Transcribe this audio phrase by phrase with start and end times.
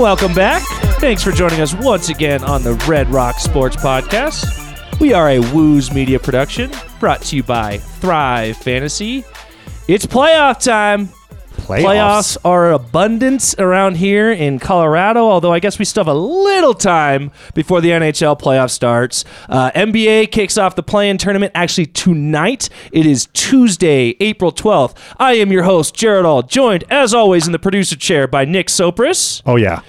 [0.00, 0.62] Welcome back.
[0.98, 4.98] Thanks for joining us once again on the Red Rock Sports Podcast.
[4.98, 9.24] We are a Wooze Media production brought to you by Thrive Fantasy.
[9.88, 11.10] It's playoff time.
[11.78, 16.74] Playoffs are abundance around here in Colorado, although I guess we still have a little
[16.74, 19.24] time before the NHL playoff starts.
[19.48, 22.68] Uh, NBA kicks off the play in tournament actually tonight.
[22.92, 24.96] It is Tuesday, April 12th.
[25.18, 28.66] I am your host, Jared All, joined as always in the producer chair by Nick
[28.66, 29.42] Sopris.
[29.46, 29.82] Oh yeah.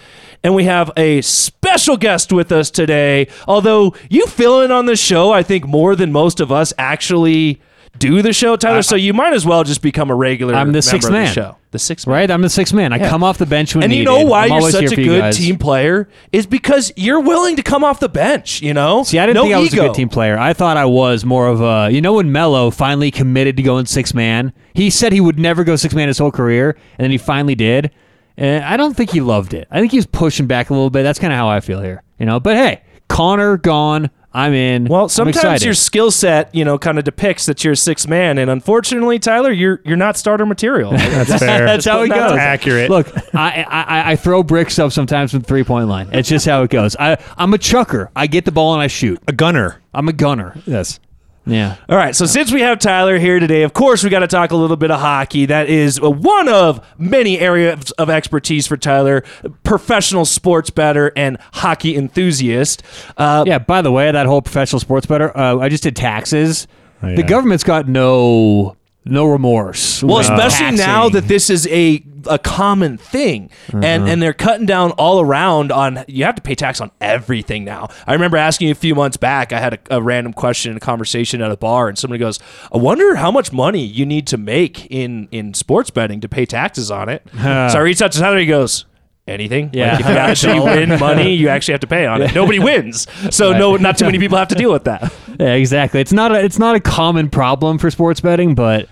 [0.44, 3.28] And we have a special guest with us today.
[3.48, 7.62] Although you fill in on the show, I think more than most of us actually
[7.98, 8.82] do the show, Tyler.
[8.82, 10.56] so you might as well just become a regular.
[10.56, 11.26] I'm the sixth of man.
[11.26, 12.14] The show, the sixth man.
[12.14, 12.32] Right?
[12.32, 12.94] I'm the sixth man.
[12.94, 15.34] I come off the bench when And you know why I'm you're such a good
[15.34, 18.62] team player is because you're willing to come off the bench.
[18.62, 19.04] You know.
[19.04, 19.84] See, I didn't no think I was ego.
[19.84, 20.38] a good team player.
[20.38, 21.92] I thought I was more of a.
[21.92, 25.64] You know, when Melo finally committed to going six man, he said he would never
[25.64, 27.92] go six man his whole career, and then he finally did.
[28.38, 29.68] And I don't think he loved it.
[29.70, 31.04] I think he was pushing back a little bit.
[31.04, 32.02] That's kind of how I feel here.
[32.18, 34.10] You know, but hey, Connor gone.
[34.34, 34.86] I'm in.
[34.86, 38.38] Well, sometimes your skill set, you know, kind of depicts that you're a six man,
[38.38, 40.92] and unfortunately, Tyler, you're you're not starter material.
[40.98, 41.66] That's fair.
[41.66, 42.32] That's how it goes.
[42.34, 42.90] Accurate.
[42.90, 46.10] Look, I, I I throw bricks up sometimes from three point line.
[46.14, 46.96] It's just how it goes.
[46.98, 48.10] I I'm a chucker.
[48.16, 49.20] I get the ball and I shoot.
[49.28, 49.82] a gunner.
[49.94, 50.56] I'm a gunner.
[50.66, 51.00] Yes.
[51.46, 51.76] Yeah.
[51.90, 54.52] All right, so since we have Tyler here today, of course we got to talk
[54.52, 55.48] a little bit of hockey.
[55.48, 59.24] That is uh, one of many areas of expertise for Tyler,
[59.64, 62.84] professional sports better and hockey enthusiast.
[63.18, 63.58] Uh, Yeah.
[63.60, 65.36] By the way, that whole professional sports better.
[65.36, 66.68] Uh, I just did taxes.
[67.02, 70.04] Oh, The government's got no no remorse.
[70.04, 74.08] Well, with especially now that this is a a common thing, and Mm-hmm.
[74.08, 77.90] and they're cutting down all around on you have to pay tax on everything now.
[78.06, 79.52] I remember asking you a few months back.
[79.52, 82.40] I had a, a random question in a conversation at a bar, and somebody goes,
[82.72, 86.46] "I wonder how much money you need to make in in sports betting to pay
[86.46, 88.38] taxes on it." so I reached out to Tyler.
[88.40, 88.86] He goes.
[89.28, 89.70] Anything?
[89.72, 89.92] Yeah.
[89.92, 92.34] Like if you actually win money, you actually have to pay on it.
[92.36, 95.14] Nobody wins, so no, not too many people have to deal with that.
[95.40, 96.02] Yeah, exactly.
[96.02, 98.90] It's not a it's not a common problem for sports betting, but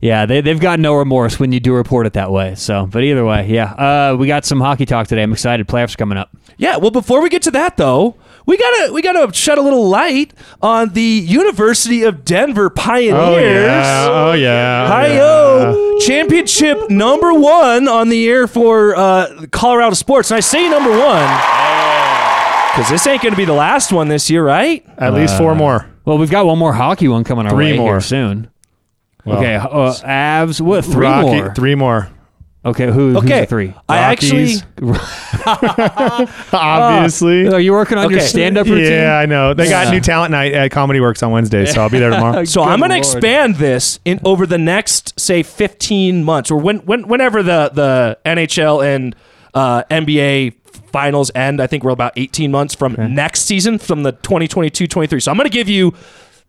[0.00, 2.54] yeah, they they've got no remorse when you do report it that way.
[2.54, 3.72] So, but either way, yeah.
[3.72, 5.22] Uh, we got some hockey talk today.
[5.22, 5.66] I'm excited.
[5.68, 6.30] Playoffs are coming up.
[6.56, 8.16] Yeah, well, before we get to that though,
[8.46, 13.14] we gotta we gotta shed a little light on the University of Denver Pioneers.
[13.14, 14.08] Oh yeah.
[14.10, 14.88] Oh yeah.
[14.88, 15.98] Hi-yo!
[16.00, 20.30] Championship number one on the air for uh, Colorado sports.
[20.30, 21.28] And I say number one
[22.72, 24.84] because this ain't going to be the last one this year, right?
[24.96, 25.86] At least four more.
[26.04, 27.92] Well, we've got one more hockey one coming our Three way more.
[27.94, 28.49] here soon.
[29.24, 30.60] Well, okay, uh, Avs.
[30.60, 30.84] What?
[30.84, 31.54] Three Rocky- more.
[31.54, 32.08] Three more.
[32.62, 32.92] Okay, who?
[32.92, 33.74] Who's Okay, the three?
[33.88, 35.46] I actually Rockies.
[36.52, 37.48] Obviously.
[37.48, 38.92] Are you working on your stand-up routine?
[38.92, 39.54] yeah, I know.
[39.54, 42.44] They got new talent night at Comedy Works on Wednesday, so I'll be there tomorrow.
[42.50, 46.58] So Good I'm going to expand this in over the next say 15 months or
[46.60, 49.16] when, when whenever the the NHL and
[49.54, 50.54] uh, NBA
[50.92, 51.60] finals end.
[51.62, 55.22] I think we're about 18 months from next season from the 2022-23.
[55.22, 55.94] So I'm going to give you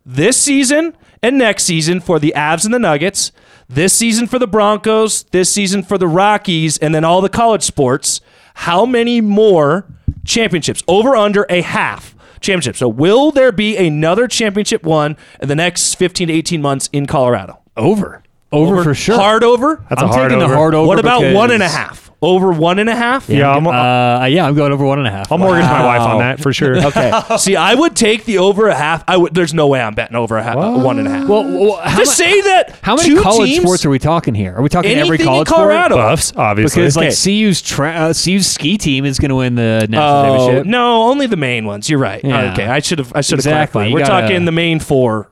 [0.05, 3.31] this season and next season for the Avs and the Nuggets,
[3.69, 7.63] this season for the Broncos, this season for the Rockies, and then all the college
[7.63, 8.21] sports.
[8.55, 9.85] How many more
[10.25, 10.83] championships?
[10.87, 12.75] Over under a half championship.
[12.75, 17.05] So will there be another championship won in the next 15 to 18 months in
[17.05, 17.59] Colorado?
[17.77, 18.23] Over.
[18.51, 19.15] Over, for sure.
[19.15, 19.83] Hard over?
[19.89, 20.51] That's I'm a hard taking over.
[20.51, 20.87] the hard over.
[20.87, 22.09] what about because- one and a half?
[22.23, 23.29] Over one and a half?
[23.29, 25.31] Yeah, I'm, Uh, yeah, I'm going over one and a half.
[25.31, 26.77] I'll mortgage my wife on that for sure.
[26.85, 27.11] Okay.
[27.37, 29.03] See, I would take the over a half.
[29.07, 29.33] I would.
[29.33, 31.27] There's no way I'm betting over a half, one and a half.
[31.27, 32.77] Well, well, how, Just ma- say that.
[32.83, 34.53] how many two college teams, sports are we talking here?
[34.55, 35.95] Are we talking every anything college in Colorado?
[35.95, 36.81] Buffs, obviously.
[36.83, 37.43] Because like Okay.
[37.47, 40.67] CU's tra- uh, CU's ski team is going to win the national Oh championship.
[40.67, 41.89] no, only the main ones.
[41.89, 42.23] You're right.
[42.23, 42.51] Yeah.
[42.53, 43.11] Okay, I should have.
[43.15, 43.71] I should have Exactly.
[43.71, 43.87] clarified.
[43.89, 45.27] You We're gotta- talking the main four.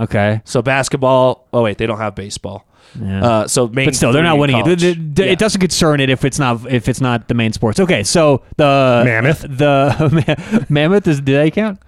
[0.00, 1.46] Okay, So basketball.
[1.52, 2.66] Oh wait, they don't have baseball.
[3.00, 3.24] Yeah.
[3.24, 3.84] Uh, so main.
[3.86, 4.62] but still, they're not in winning it.
[4.62, 4.80] college.
[4.82, 5.32] The- the- Yeah.
[5.32, 7.78] It doesn't concern it if it's not if it's not the main sports.
[7.78, 9.40] Okay, so the Mammoth.
[9.48, 11.78] the mammoth is do they count?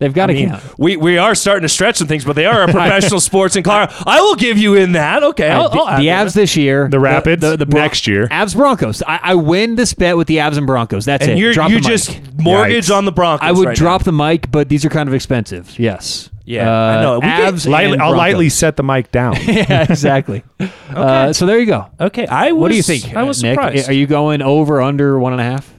[0.00, 0.62] They've got I to mean, count.
[0.76, 3.62] we, we are starting to stretch some things, but they are a professional sports in
[3.62, 3.94] Colorado.
[4.04, 5.22] I will give you in that.
[5.22, 6.26] Okay, I'll, the, I'll the that.
[6.26, 8.26] Avs this year, The Rapids Bron- next year.
[8.28, 9.02] Avs Broncos.
[9.06, 11.04] I, I win this bet with the Avs and Broncos.
[11.04, 11.38] That's and it.
[11.38, 11.88] you're, Drop you the mic.
[11.88, 12.96] just mortgage Yikes.
[12.96, 13.48] on the Broncos.
[13.48, 14.04] I would right drop now.
[14.06, 15.78] the mic, but these are kind of expensive.
[15.78, 16.28] Yes.
[16.46, 17.14] Yeah, I know.
[17.20, 19.34] We get- Avs lightly, I'll lightly set the mic down.
[19.46, 20.42] yeah, exactly.
[20.90, 21.86] uh, so there you go.
[21.98, 22.60] Okay, I was.
[22.60, 23.14] What do you think?
[23.16, 23.54] I was Nick?
[23.54, 23.88] surprised.
[23.88, 25.72] Are you going over under one and a half?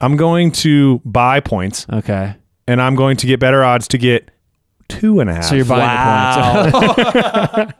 [0.00, 2.34] I'm going to buy points, Okay.
[2.68, 4.30] and I'm going to get better odds to get
[4.88, 5.44] two and a half.
[5.44, 7.06] So you're buying the points.
[7.08, 7.72] Wow.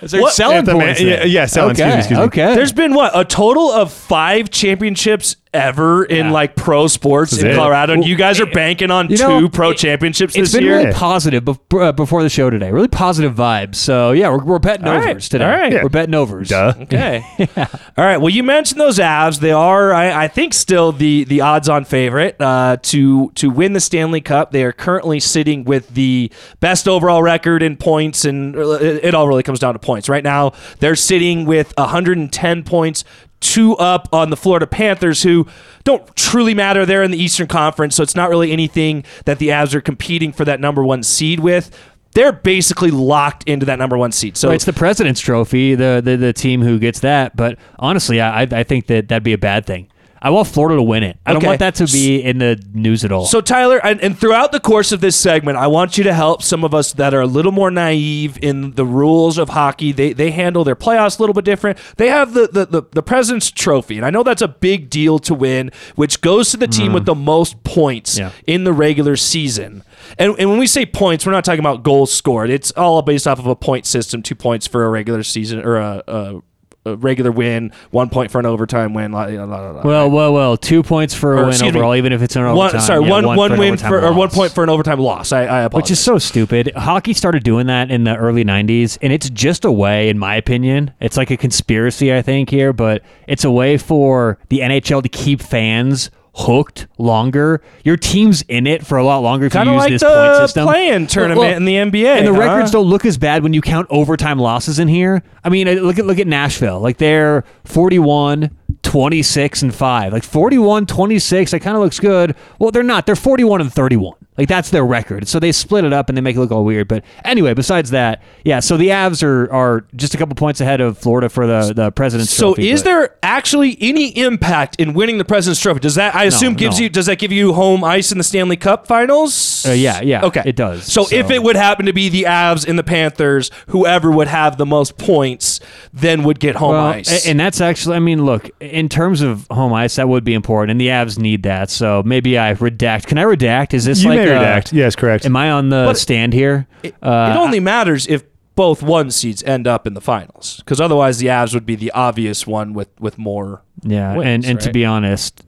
[0.02, 1.00] They're What- selling At the man- points.
[1.00, 1.30] yeah, then.
[1.30, 1.94] yeah, selling, excuse Okay.
[1.94, 2.24] me, excuse me.
[2.26, 2.54] Okay.
[2.54, 6.32] There's been what a total of five championships ever in Yeah.
[6.32, 7.54] like pro sports in it.
[7.54, 10.64] Colorado, and you guys are banking on two know, pro it- championships It's this been
[10.64, 10.78] year.
[10.78, 12.70] really positive bef- uh, before the show today.
[12.72, 13.76] Really positive vibes.
[13.76, 15.10] So yeah, we're, we're betting All right.
[15.10, 15.44] overs today.
[15.44, 15.82] All right.
[15.82, 16.48] We're betting overs.
[16.48, 16.74] Duh.
[16.84, 17.24] Okay.
[17.56, 18.18] All right.
[18.18, 19.40] Well, you mentioned those Avs.
[19.40, 23.80] They are, I, I think, still the the odds-on favorite uh, to to win the
[23.80, 24.50] Stanley Cup.
[24.50, 26.30] They are currently sitting with the
[26.60, 30.08] best overall record in points, and it, it all really comes down to points.
[30.08, 33.04] Right now, they're sitting with 110 points.
[33.40, 35.46] Two up on the Florida Panthers, who
[35.84, 36.86] don't truly matter.
[36.86, 40.32] They're in the Eastern Conference, so it's not really anything that the Avs are competing
[40.32, 41.76] for that number one seed with.
[42.14, 44.36] They're basically locked into that number one seed.
[44.36, 47.36] So Well, it's the President's Trophy, the, the the team who gets that.
[47.36, 49.88] But honestly, I I think that that'd be a bad thing.
[50.24, 51.18] I want Florida to win it.
[51.26, 51.46] I don't Okay.
[51.48, 53.26] want that to be in the news at all.
[53.26, 56.42] So Tyler, and, and throughout the course of this segment, I want you to help
[56.42, 59.92] some of us that are a little more naive in the rules of hockey.
[59.92, 61.78] They they handle their playoffs a little bit different.
[61.98, 65.18] They have the the, the, the President's Trophy, and I know that's a big deal
[65.20, 66.94] to win, which goes to the team mm.
[66.94, 68.30] with the most points Yeah.
[68.46, 69.82] in the regular season.
[70.18, 72.48] And, and when we say points, we're not talking about goals scored.
[72.48, 75.76] It's all based off of a point system: two points for a regular season or
[75.76, 76.02] a.
[76.08, 76.40] a
[76.86, 79.12] a regular win, one point for an overtime win.
[79.12, 79.82] la- la- la- la- la.
[79.82, 80.56] well, well, well.
[80.56, 82.80] Two points for Or, a win excuse me, overall, even if it's an one, overtime.
[82.80, 85.32] sorry, yeah, one, one an win for or one point for an overtime loss.
[85.32, 85.74] I, I apologize.
[85.74, 86.72] Which is so stupid.
[86.76, 90.34] Hockey started doing that in the early 90s, and it's just a way, in my
[90.36, 95.02] opinion, it's like a conspiracy, I think, here, but it's a way for the NHL
[95.02, 97.62] to keep fans hooked longer.
[97.84, 100.02] Your team's in it for a lot longer if kind you of use like this
[100.02, 100.66] the point system.
[100.66, 102.18] playing tournament Well, in the NBA.
[102.18, 102.38] and the huh?
[102.40, 105.22] records don't look as bad when you count overtime losses in here.
[105.44, 106.80] I mean, look at look at Nashville.
[106.80, 108.50] Like they're 41
[108.82, 110.12] 26 and 5.
[110.12, 112.34] Like 41 26, that kind of looks good.
[112.58, 113.06] Well, they're not.
[113.06, 114.14] They're 41 and 31.
[114.36, 115.28] Like that's their record.
[115.28, 116.88] So they split it up and they make it look all weird.
[116.88, 120.80] But anyway, besides that, yeah, so the Avs are are just a couple points ahead
[120.80, 124.92] of Florida for the the President's So Trophy, is but- there actually any impact in
[124.92, 125.78] winning the President's Trophy?
[125.78, 126.84] Does that I assume gives no.
[126.84, 129.64] you does that give you home ice in the Stanley Cup Finals?
[129.66, 130.82] Uh, yeah, yeah, Okay, it does.
[130.84, 134.56] So, if it would happen to be the Avs and the Panthers, whoever would have
[134.58, 135.60] the most points,
[135.92, 137.26] then would get home Well, ice.
[137.26, 140.70] And that's actually, I mean, look, in terms of home ice, that would be important,
[140.72, 141.70] and the Avs need that.
[141.70, 143.06] So maybe I redact.
[143.06, 143.74] Can I redact?
[143.74, 144.72] Is this You like may uh, redact.
[144.72, 145.24] Yes, correct.
[145.26, 146.66] Am I on the But- stand here?
[146.82, 148.22] it, Uh, it only matters if
[148.56, 151.90] both one seeds end up in the finals, because otherwise the Avs would be the
[151.92, 153.62] obvious one with with more.
[153.82, 155.42] yeah, wins, and and to be honest,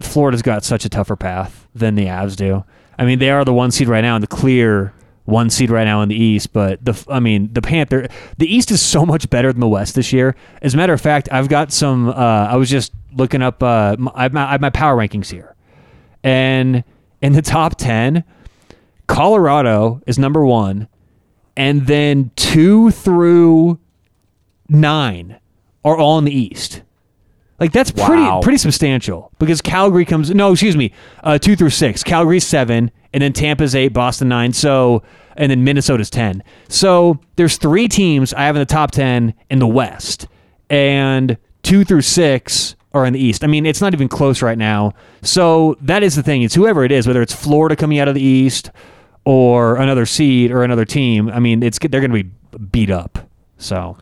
[0.00, 2.64] Florida's got such a tougher path than the Avs do.
[2.98, 4.92] I mean, they are the one seed right now and the clear
[5.24, 8.08] one seed right now in the East, but the I mean the Panther
[8.38, 10.34] the East is so much better than the West this year.
[10.62, 12.08] As a matter of fact, I've got some.
[12.08, 13.62] Uh, I was just looking up.
[13.62, 15.54] Uh, my, I have my, I have my power rankings here,
[16.24, 16.82] and
[17.22, 18.24] in the top ten,
[19.06, 20.88] Colorado is number one,
[21.56, 23.78] and then two through
[24.68, 25.38] nine
[25.84, 26.82] are all in the East.
[27.58, 28.06] Like that's Wow.
[28.06, 30.92] pretty pretty substantial because Calgary comes no excuse me
[31.22, 35.02] uh, two through six Calgary seven and then Tampa's eight Boston nine so
[35.36, 36.42] and then Minnesota's ten.
[36.68, 40.28] So there's three teams I have in the top ten in the West
[40.68, 43.44] and two through six are in the East.
[43.44, 44.92] I mean it's not even close right now.
[45.22, 46.42] So that is the thing.
[46.42, 48.70] It's whoever it is whether it's Florida coming out of the East
[49.24, 53.18] or another seed or another team I mean it's they're going to be beat up.
[53.58, 53.96] So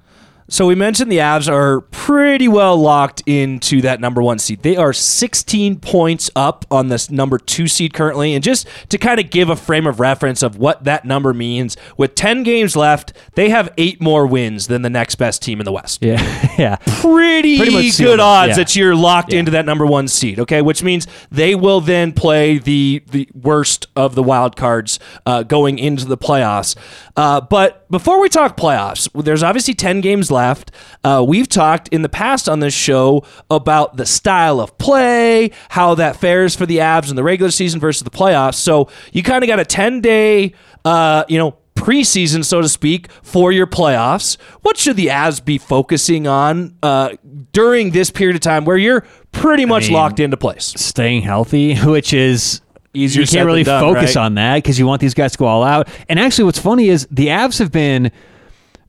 [0.50, 4.62] So we mentioned the Avs are pretty well locked into that number one seed.
[4.62, 8.35] They are 16 points up on this number two seed currently.
[8.35, 11.76] And just to kind of give a frame of reference of what that number means,
[11.99, 15.64] with 10 games left, they have eight more wins than the next best team in
[15.67, 16.02] the West.
[16.02, 16.17] yeah
[16.59, 18.57] yeah Pretty, Pretty good odds yeah.
[18.57, 19.40] that you're locked Yeah.
[19.40, 20.40] into that number one seed.
[20.40, 25.43] Okay, which means they will then play the the worst of the wild cards uh,
[25.43, 26.75] going into the playoffs.
[27.17, 30.71] Uh, but before we talk playoffs, there's obviously ten games left.
[31.04, 35.95] Uh, we've talked in the past on this show about the style of play, how
[35.95, 38.57] that fares for the Avs in the regular season versus the playoffs.
[38.57, 40.54] So you kind of got a ten day,
[40.85, 44.37] uh, you know preseason, so to speak, for your playoffs.
[44.62, 47.11] What should the Avs be focusing on uh,
[47.52, 50.66] during this period of time where you're pretty much mean, locked into place?
[50.66, 52.61] staying healthy, which is
[52.95, 54.25] Easier You can't really done, focus right?
[54.25, 55.88] on that because you want these guys to go all out.
[56.09, 58.11] And actually, what's funny is the Avs have been,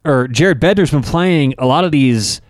[0.06, 2.42] or Jared Bednar's been playing a lot of these,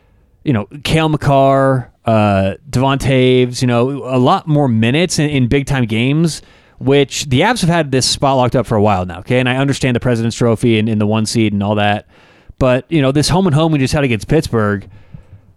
[0.43, 5.47] you know, Cale Makar, uh, Devon Toews, you know, a lot more minutes in, in
[5.47, 6.41] big time games.
[6.77, 9.19] Which the Avs have had this spot locked up for a while now.
[9.19, 12.07] Okay, and I understand the President's Trophy and, and the one seed and all that,
[12.57, 14.89] but you know, this home and home we just had against Pittsburgh.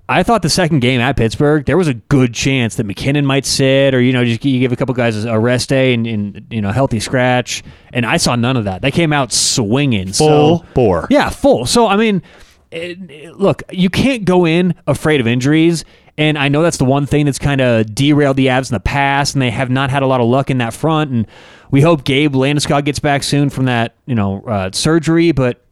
[0.08, 3.46] I thought the second game at Pittsburgh, there was a good chance that MacKinnon might
[3.46, 6.46] sit, or you know, just you give a couple guys a rest day and, and
[6.50, 7.62] you know, healthy scratch.
[7.92, 8.82] And I saw none of that.
[8.82, 10.12] They came out swinging.
[10.12, 11.06] Full so, bore.
[11.08, 11.66] Yeah, full.
[11.66, 12.22] So I mean,
[12.70, 15.84] it- look, you can't go in afraid of injuries.
[16.18, 18.80] And I know that's the one thing that's kind of derailed the Avs in the
[18.80, 21.10] past, and they have not had a lot of luck in that front.
[21.10, 21.26] And
[21.70, 25.32] we hope Gabe Landeskog gets back soon from that, you know, uh, surgery.
[25.32, 25.64] But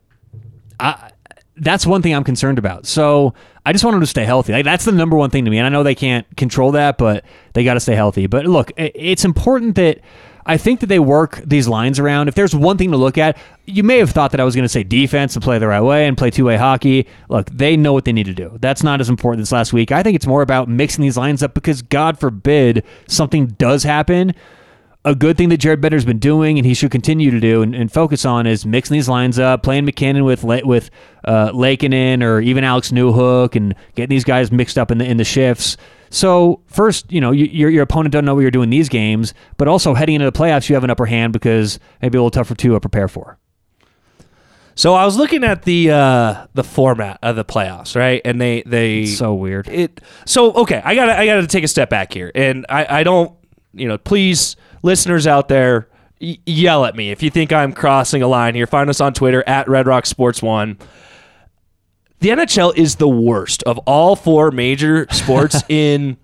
[0.81, 1.10] I,
[1.61, 2.87] that's one thing I'm concerned about.
[2.87, 4.53] So I just want them to stay healthy.
[4.53, 5.59] Like, that's the number one thing to me.
[5.59, 8.27] And I know they can't control that, but they got to stay healthy.
[8.27, 10.01] But look, it's important that
[10.47, 12.29] I think that they work these lines around.
[12.29, 13.37] If there's one thing to look at,
[13.67, 15.83] you may have thought that I was going to say defense and play the right
[15.83, 17.07] way and play two way hockey.
[17.29, 18.57] Look, they know what they need to do.
[18.59, 19.93] That's not as important as last week.
[19.93, 24.35] I think it's more about mixing these lines up because God forbid something does happen
[25.05, 27.75] a good thing that Jared Bednar's been doing and he should continue to do and,
[27.75, 30.91] and focus on is mixing these lines up, playing MacKinnon with with
[31.25, 35.17] uh, Lehkonen or even Alex Newhook and getting these guys mixed up in the in
[35.17, 35.77] the shifts.
[36.11, 39.33] So first, you know, you, your your opponent doesn't know what you're doing these games,
[39.57, 42.31] but also heading into the playoffs, you have an upper hand because maybe a little
[42.31, 43.39] tougher to uh, prepare for.
[44.75, 48.21] So I was looking at the uh, the format of the playoffs, right?
[48.25, 49.69] And they they So weird.
[49.69, 53.03] it so okay i gotta i gotta take a step back here and i i
[53.03, 53.33] don't
[53.73, 55.89] you know please listeners out there
[56.21, 57.11] y- yell at me.
[57.11, 60.07] If you think i'm crossing a line here find us on twitter at red rock
[60.07, 60.79] sports one.
[62.21, 66.17] The nhl is the worst of all four major sports in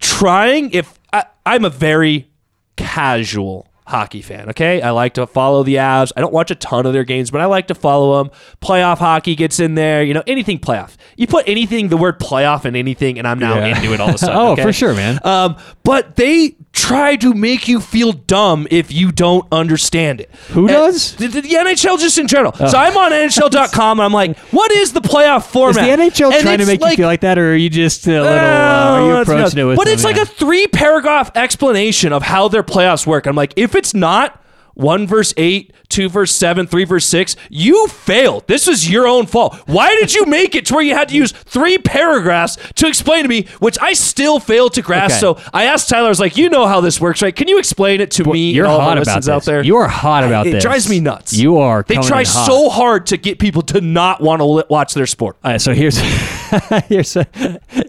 [0.00, 2.30] trying if I, i'm a very
[2.76, 6.86] casual hockey fan okay i like to follow the avs i don't watch a ton
[6.86, 10.12] of their games but i like to follow them playoff hockey gets in there you
[10.12, 13.76] know anything playoff you put anything the word playoff in anything and i'm now Yeah.
[13.76, 14.62] into it all of a sudden Oh, okay?
[14.62, 15.18] for sure, man.
[15.24, 20.60] um, but they try to make you feel dumb if you don't understand it Who
[20.62, 21.14] And does?
[21.16, 24.92] the, the, nhl just in general so i'm on nhl.com and i'm like what is
[24.92, 27.38] the playoff Is format the NHL And trying to make like, you feel like that,
[27.38, 28.26] or are you just a little?
[28.26, 29.76] Uh, Oh, are you approaching it with?
[29.76, 33.26] But them, it's like a three paragraph explanation of how their playoffs work.
[33.26, 34.42] I'm like, if it's not
[34.76, 38.46] one verse eight, two verse seven, three verse six, you failed.
[38.46, 39.56] This was your own fault.
[39.66, 43.22] Why did you make it to where you had to use three paragraphs to explain
[43.22, 45.24] to me, which I still failed to grasp?
[45.24, 45.42] Okay.
[45.42, 47.34] So I asked Tyler, I was like, you know how this works, right?
[47.34, 48.52] Can you explain it to me?
[48.52, 49.28] You're all hot about this.
[49.30, 49.64] out there.
[49.64, 50.62] You are hot about it this.
[50.62, 51.32] drives me nuts.
[51.32, 51.82] You are.
[51.88, 55.38] They try so hard to get people to not want to watch their sport.
[55.42, 55.96] All right, so here's
[56.88, 57.16] here's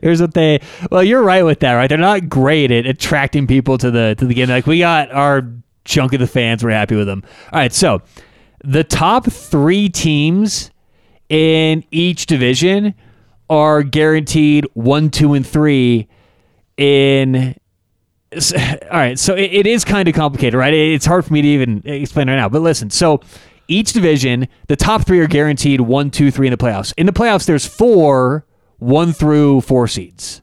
[0.01, 0.61] here's what they.
[0.89, 1.87] Well, you're right with that, right?
[1.87, 4.47] They're not great at attracting people to the to the game.
[4.47, 5.41] Like we got our
[5.87, 7.23] chunk of the fans, we're happy with them.
[7.51, 8.01] All right, so
[8.63, 10.69] the top three teams
[11.29, 12.93] in each division
[13.49, 16.07] are guaranteed one, two, and three
[16.77, 17.55] in
[18.35, 20.73] all right, so it, it is kind of complicated, right?
[20.73, 22.49] It's hard for me to even explain right now.
[22.49, 23.21] But listen, so
[23.69, 26.93] each division, the top three are guaranteed one, two, three in the playoffs.
[26.97, 28.45] In the playoffs, there's four,
[28.79, 30.41] one through four seeds.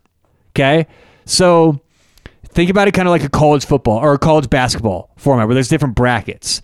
[0.51, 0.87] Okay,
[1.25, 1.81] so
[2.55, 5.53] think about it kind of like a college football or a college basketball format where
[5.53, 6.61] there's different brackets.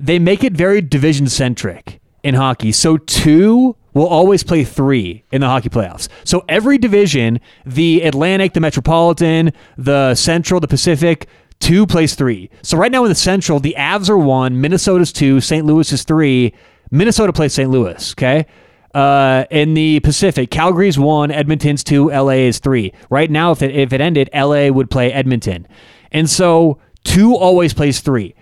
[0.00, 2.72] They make it very division centric in hockey.
[2.72, 6.08] So two will always play three in the hockey playoffs.
[6.24, 12.48] So every division, the Atlantic, the Metropolitan, the Central, the Pacific, two plays three.
[12.62, 15.66] So right now in the Central, the Avs are one, Minnesota's two, St.
[15.66, 16.54] Louis is three.
[16.90, 17.68] Minnesota plays St.
[17.68, 18.12] Louis.
[18.12, 18.46] Okay.
[18.94, 22.92] Uh, in the Pacific, Calgary's one, Edmonton's two, LA is three.
[23.08, 25.66] Right now, if it, if it ended, LA would play Edmonton.
[26.10, 28.34] And so two always plays three.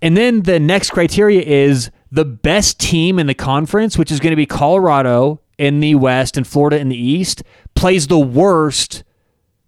[0.00, 4.32] And then the next criteria is the best team in the conference, which is going
[4.32, 7.42] to be Colorado in the West and Florida in the East,
[7.74, 9.04] plays the worst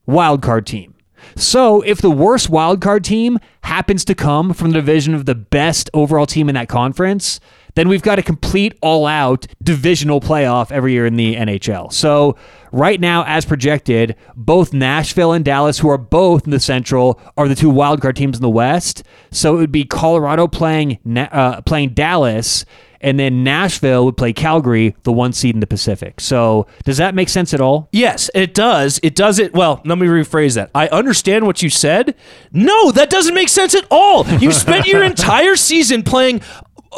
[0.08, 0.94] wildcard team.
[1.36, 5.88] So if the worst wildcard team happens to come from the division of the best
[5.94, 7.40] overall team in that conference,
[7.74, 11.92] then we've got a complete all out divisional playoff every year in the NHL.
[11.92, 12.36] So
[12.72, 17.48] right now, as projected, both Nashville and Dallas, who are both in the Central, are
[17.48, 19.02] the two wildcard teams in the West.
[19.30, 22.64] So it would be Colorado playing uh, playing Dallas,
[23.00, 26.20] and then Nashville would play Calgary, the one seed in the Pacific.
[26.20, 27.88] So does that make sense at all?
[27.92, 28.98] Yes, it does.
[29.02, 29.52] It does it.
[29.52, 30.70] Well, let me rephrase that.
[30.74, 32.14] I understand what you said.
[32.50, 34.26] No, that doesn't make sense at all.
[34.26, 36.40] You spent your entire season playing.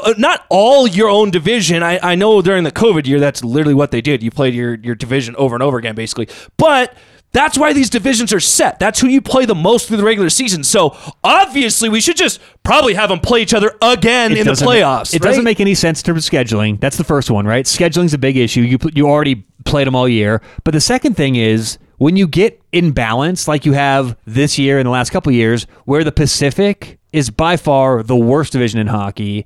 [0.05, 1.83] Uh, not all your own division.
[1.83, 4.23] I, I know during the COVID year, that's literally what they did.
[4.23, 6.29] You played your, your division over and over again, basically.
[6.57, 6.95] But
[7.33, 8.79] that's why these divisions are set.
[8.79, 10.65] That's who you play the most through the regular season.
[10.65, 15.15] So obviously, we should just probably have them play each other again in the playoffs.
[15.15, 15.31] It right?
[15.31, 16.81] doesn't make any sense in terms of scheduling.
[16.81, 17.67] That's the first one, right?
[17.67, 18.63] Scheduling's a big issue.
[18.63, 20.41] You you already played them all year.
[20.65, 24.79] But the second thing is when you get in balance, like you have this year
[24.79, 28.87] and the last couple years, where the Pacific is by far the worst division in
[28.87, 29.45] hockey,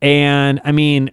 [0.00, 1.10] and I mean.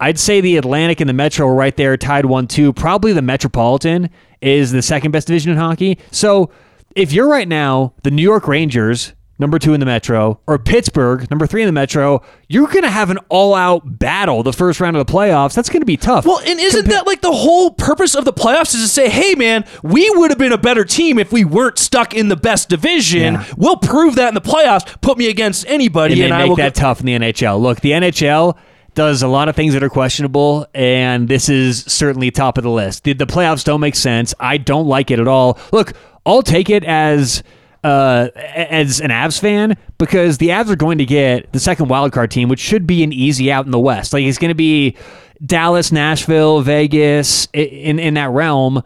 [0.00, 2.72] I'd say the Atlantic and the Metro are right there, tied one two.
[2.72, 4.10] Probably the Metropolitan
[4.42, 5.98] is the second best division in hockey.
[6.10, 6.50] So
[6.94, 11.28] if you're right now the New York Rangers number two in the Metro, or Pittsburgh,
[11.30, 14.80] number three in the Metro, you're going to have an all out battle the first
[14.80, 15.54] round of the playoffs.
[15.54, 16.24] That's going to be tough.
[16.24, 19.34] Well, and isn't that like the whole purpose of the playoffs is to say, hey,
[19.34, 22.68] man, we would have been a better team if we weren't stuck in the best
[22.68, 23.34] division.
[23.34, 23.46] Yeah.
[23.56, 25.00] We'll prove that in the playoffs.
[25.00, 26.56] Put me against anybody, and and, I make will.
[26.56, 27.60] that go- tough in the NHL.
[27.60, 28.56] Look, the NHL
[28.94, 32.70] does a lot of things that are questionable, and this is certainly top of the
[32.70, 33.02] list.
[33.04, 34.34] The, the playoffs don't make sense.
[34.38, 35.58] I don't like it at all.
[35.72, 37.42] Look, I'll take it as
[37.84, 42.30] uh, as an Avs fan because the Avs are going to get the second wildcard
[42.30, 44.12] team, which should be an easy out in the West.
[44.12, 44.96] Like it's going to be
[45.44, 48.82] Dallas, Nashville, Vegas in in that realm.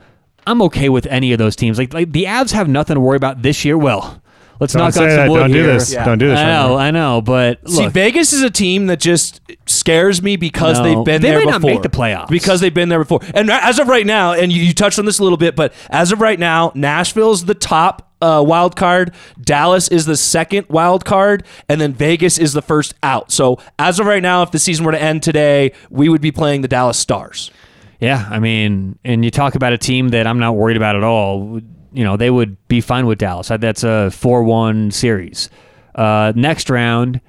[0.46, 1.78] I'm okay with any of those teams.
[1.78, 3.78] Like like the Avs have nothing to worry about this year.
[3.78, 4.20] Well,
[4.60, 5.30] let's Don't knock say on some that.
[5.30, 5.72] wood Don't do here.
[5.74, 5.92] this.
[5.94, 6.76] Don't do this I right know, now.
[6.76, 10.84] I know, but See, look, Vegas is a team that just scares me because No.
[10.84, 11.60] they've been They there may before.
[11.60, 12.28] not make the playoffs.
[12.28, 13.20] because they've been there before.
[13.34, 15.72] And as of right now, and you, you touched on this a little bit, but
[15.90, 19.12] as of right now, Nashville's the top uh, wild card.
[19.40, 23.30] Dallas is the second wild card, and then Vegas is the first out.
[23.30, 26.32] So as of right now, if the season were to end today, we would be
[26.32, 27.52] playing the Dallas Stars.
[28.00, 31.04] yeah, I mean, and you talk about a team that I'm not worried about at
[31.04, 31.60] all.
[31.92, 33.48] You know, they would be fine with Dallas.
[33.48, 35.50] That's a four-one series.
[35.94, 37.20] Uh, next round,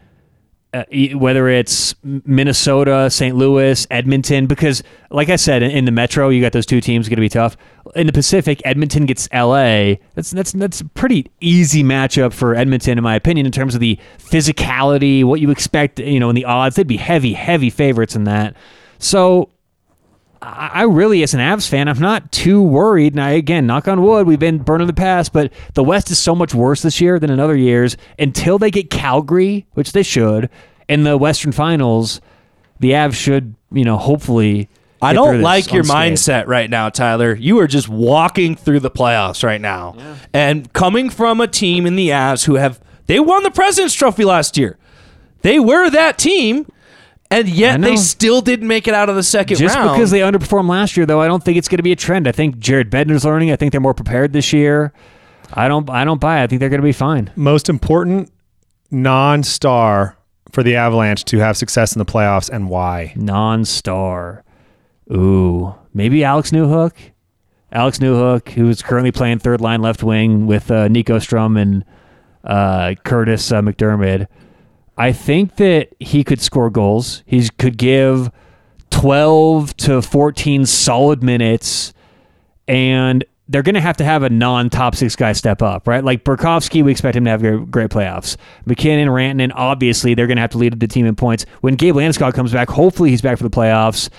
[0.71, 0.83] uh,
[1.15, 3.35] whether it's Minnesota, St.
[3.35, 7.09] Louis, Edmonton, because like I said, in, in the Metro, you got those two teams
[7.09, 7.57] going to be tough.
[7.95, 9.95] In the Pacific, Edmonton gets LA.
[10.13, 13.81] That's that's that's a pretty easy matchup for Edmonton, in my opinion, in terms of
[13.81, 16.75] the physicality, what you expect, you know, in the odds.
[16.75, 18.55] They'd be heavy, heavy favorites in that.
[18.99, 19.49] So
[20.41, 23.13] I really, as an Avs fan, I'm not too worried.
[23.13, 26.11] And I, again, knock on wood, we've been burned in the past, but the West
[26.11, 27.97] is so much worse this year than in other years.
[28.17, 30.49] Until they get Calgary, which they should,
[30.87, 32.21] in the Western Finals,
[32.79, 34.69] the Avs should, you know, hopefully.
[35.01, 37.35] I don't like your mindset right now, Tyler.
[37.35, 39.95] You are just walking through the playoffs right now.
[40.33, 44.23] And coming from a team in the Avs who have they won the President's Trophy
[44.25, 44.77] last year.
[45.41, 46.67] They were that team,
[47.31, 49.91] and yet they still didn't make it out of the second Just round.
[49.95, 52.27] because they underperformed last year, though, I don't think it's going to be a trend.
[52.27, 53.51] I think Jared Bednar's learning.
[53.51, 54.91] I think they're more prepared this year.
[55.53, 55.89] I don't.
[55.89, 56.39] I don't buy.
[56.41, 56.43] it.
[56.43, 57.31] I think they're going to be fine.
[57.35, 58.31] Most important
[58.91, 60.17] non-star
[60.51, 63.13] for the Avalanche to have success in the playoffs and why?
[63.15, 64.43] Non-star.
[65.11, 66.93] Ooh, maybe Alex Newhook.
[67.71, 71.85] Alex Newhook, who's currently playing third line left wing with uh, Nico Sturm and
[72.43, 74.27] uh, Curtis uh, McDermott.
[74.99, 77.23] I think that he could score goals.
[77.25, 78.29] He could give
[78.89, 81.93] 12 to 14 solid minutes,
[82.67, 86.03] and they're going to have to have a non-top six guy step up, right?
[86.03, 88.35] Like Burakovsky, we expect him to have great, great playoffs.
[88.65, 91.45] MacKinnon, Rantanen, obviously, they're going to have to lead the team in points.
[91.61, 94.09] When Gabe Landeskog comes back, hopefully he's back for the playoffs.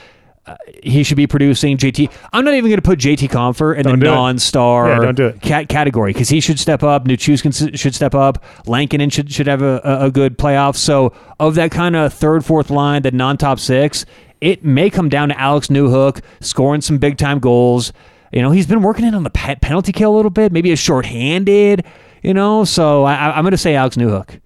[0.47, 2.11] Uh, he should be producing JT.
[2.33, 5.15] I'm not even going to put JT Compher in Don't the do non-star Yeah, don't
[5.15, 5.43] do it.
[5.43, 7.05] cat category because he should step up.
[7.05, 8.43] Nichushkin should step up.
[8.65, 10.77] Lehkonen should should have a, a, a good playoff.
[10.77, 14.07] So of that kind of third, fourth line, the non-top six,
[14.41, 17.93] it may come down to Alex Newhook scoring some big time goals.
[18.33, 20.73] You know, he's been working in on the pe- penalty kill a little bit, maybe
[20.73, 21.85] a short-handed.
[22.23, 24.41] You know, so I, I- I'm going to say Alex Newhook.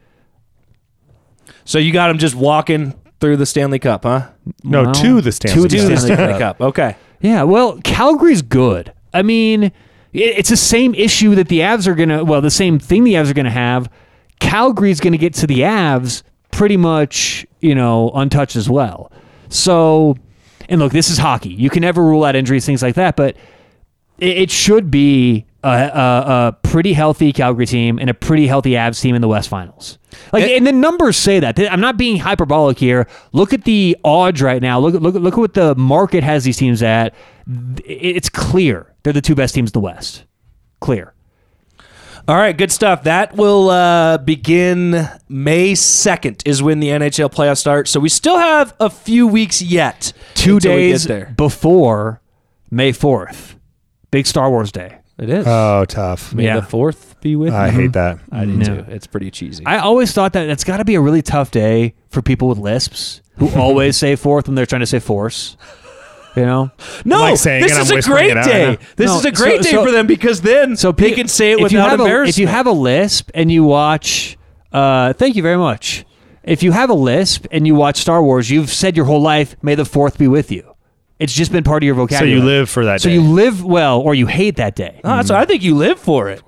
[1.65, 2.95] so you got him just walking
[3.25, 4.29] through the Stanley Cup, huh?
[4.63, 5.63] No, Well, to the Stanley.
[5.63, 6.59] to To the the Stanley Stanley Cup.
[6.59, 6.67] Cup.
[6.69, 6.97] Okay.
[7.21, 8.93] Yeah, well, Calgary's good.
[9.13, 9.71] I mean, i-
[10.13, 13.15] it's the same issue that the Avs are going to, well, the same thing the
[13.15, 13.89] Avs are going to have.
[14.41, 19.11] Calgary's going to get to the Avs pretty much, you know, untouched as well.
[19.49, 20.17] So,
[20.69, 21.51] and look, this is hockey.
[21.51, 23.37] You can never rule out injuries, things like that, but
[24.19, 28.73] it, it should be a, a, a pretty healthy Calgary team and a pretty healthy
[28.73, 29.99] Avs team in the West Finals.
[30.33, 31.59] Like, It- and the numbers say that.
[31.59, 33.07] I'm not being hyperbolic here.
[33.33, 34.79] Look at the odds right now.
[34.79, 37.15] Look, at look, look at what the market has these teams at.
[37.85, 40.25] It's clear they're the two best teams in the West.
[40.81, 41.13] Clear.
[42.27, 43.03] All right, good stuff.
[43.03, 47.87] That will uh, begin May 2nd is when the NHL playoffs start.
[47.87, 50.15] So we still have a few weeks yet.
[50.33, 51.35] Two until we get days there.
[51.37, 52.23] before
[52.71, 53.57] May 4th,
[54.11, 55.01] big Star Wars Day.
[55.19, 55.47] It is.
[55.47, 56.35] Oh, tough.
[56.35, 56.59] May yeah.
[56.61, 57.73] the 4th be with I you.
[57.73, 58.19] hate that.
[58.33, 58.65] I do Yeah.
[58.65, 58.85] too.
[58.89, 59.65] It's pretty cheesy.
[59.65, 62.59] I always thought that that's got to be a really tough day for people with
[62.59, 65.57] lisps who always say fourth when they're trying to say force.
[66.37, 66.73] You know?
[67.05, 68.79] no, like saying this it, is I'm a whispering great it out, day.
[68.97, 71.15] This No, is a great so- day so- for them because then So they pe-
[71.15, 72.27] can say it if you without have embarrassment.
[72.27, 74.37] A, if you have a lisp and you watch,
[74.73, 76.05] uh, thank you very much.
[76.43, 79.55] If you have a lisp and you watch Star Wars, you've said your whole life,
[79.63, 80.74] "May the Fourth be with you."
[81.25, 82.39] It's just been part of your vocabulary.
[82.39, 83.03] So you live for that day.
[83.03, 83.15] So day.
[83.15, 85.01] you live well, or you hate that day.
[85.03, 86.43] Ah, so I think you live for it.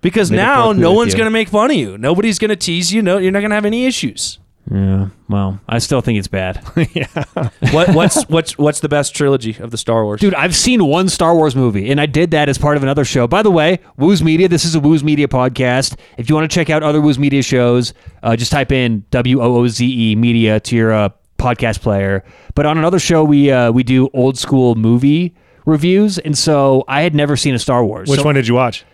[0.00, 1.18] Because May the now fourth be no with one's you.
[1.18, 1.98] going to make fun of you.
[1.98, 3.02] Nobody's going to tease you.
[3.02, 4.38] No, you're not going to have any issues.
[4.70, 5.08] Yeah.
[5.28, 6.56] Well, I still think it's bad.
[7.72, 10.20] what, what's what's what's the best trilogy of the Star Wars?
[10.20, 13.04] Dude, I've seen one Star Wars movie, and I did that as part of another
[13.04, 13.28] show.
[13.28, 15.98] By the way, Wooze Media, this is a Wooze Media podcast.
[16.18, 19.40] If you want to check out other Wooze Media shows, uh, just type in W
[19.40, 22.24] O O Z E Media to your uh, podcast player.
[22.54, 27.02] But on another show, we uh, we do old school movie reviews, and so I
[27.02, 28.08] had never seen a Star Wars.
[28.08, 28.84] Which So one did you watch?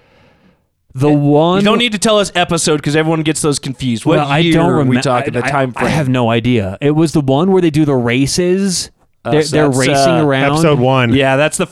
[0.94, 4.04] The one you don't need to tell us episode because everyone gets those confused.
[4.04, 5.00] What well, I year don't are we remember.
[5.00, 5.32] talking?
[5.32, 5.86] The I, time I, frame.
[5.86, 6.76] I have no idea.
[6.82, 8.90] It was the one where they do the races.
[9.24, 10.52] they're so they're racing uh, around.
[10.52, 11.14] Episode one.
[11.14, 11.68] yeah, that's the.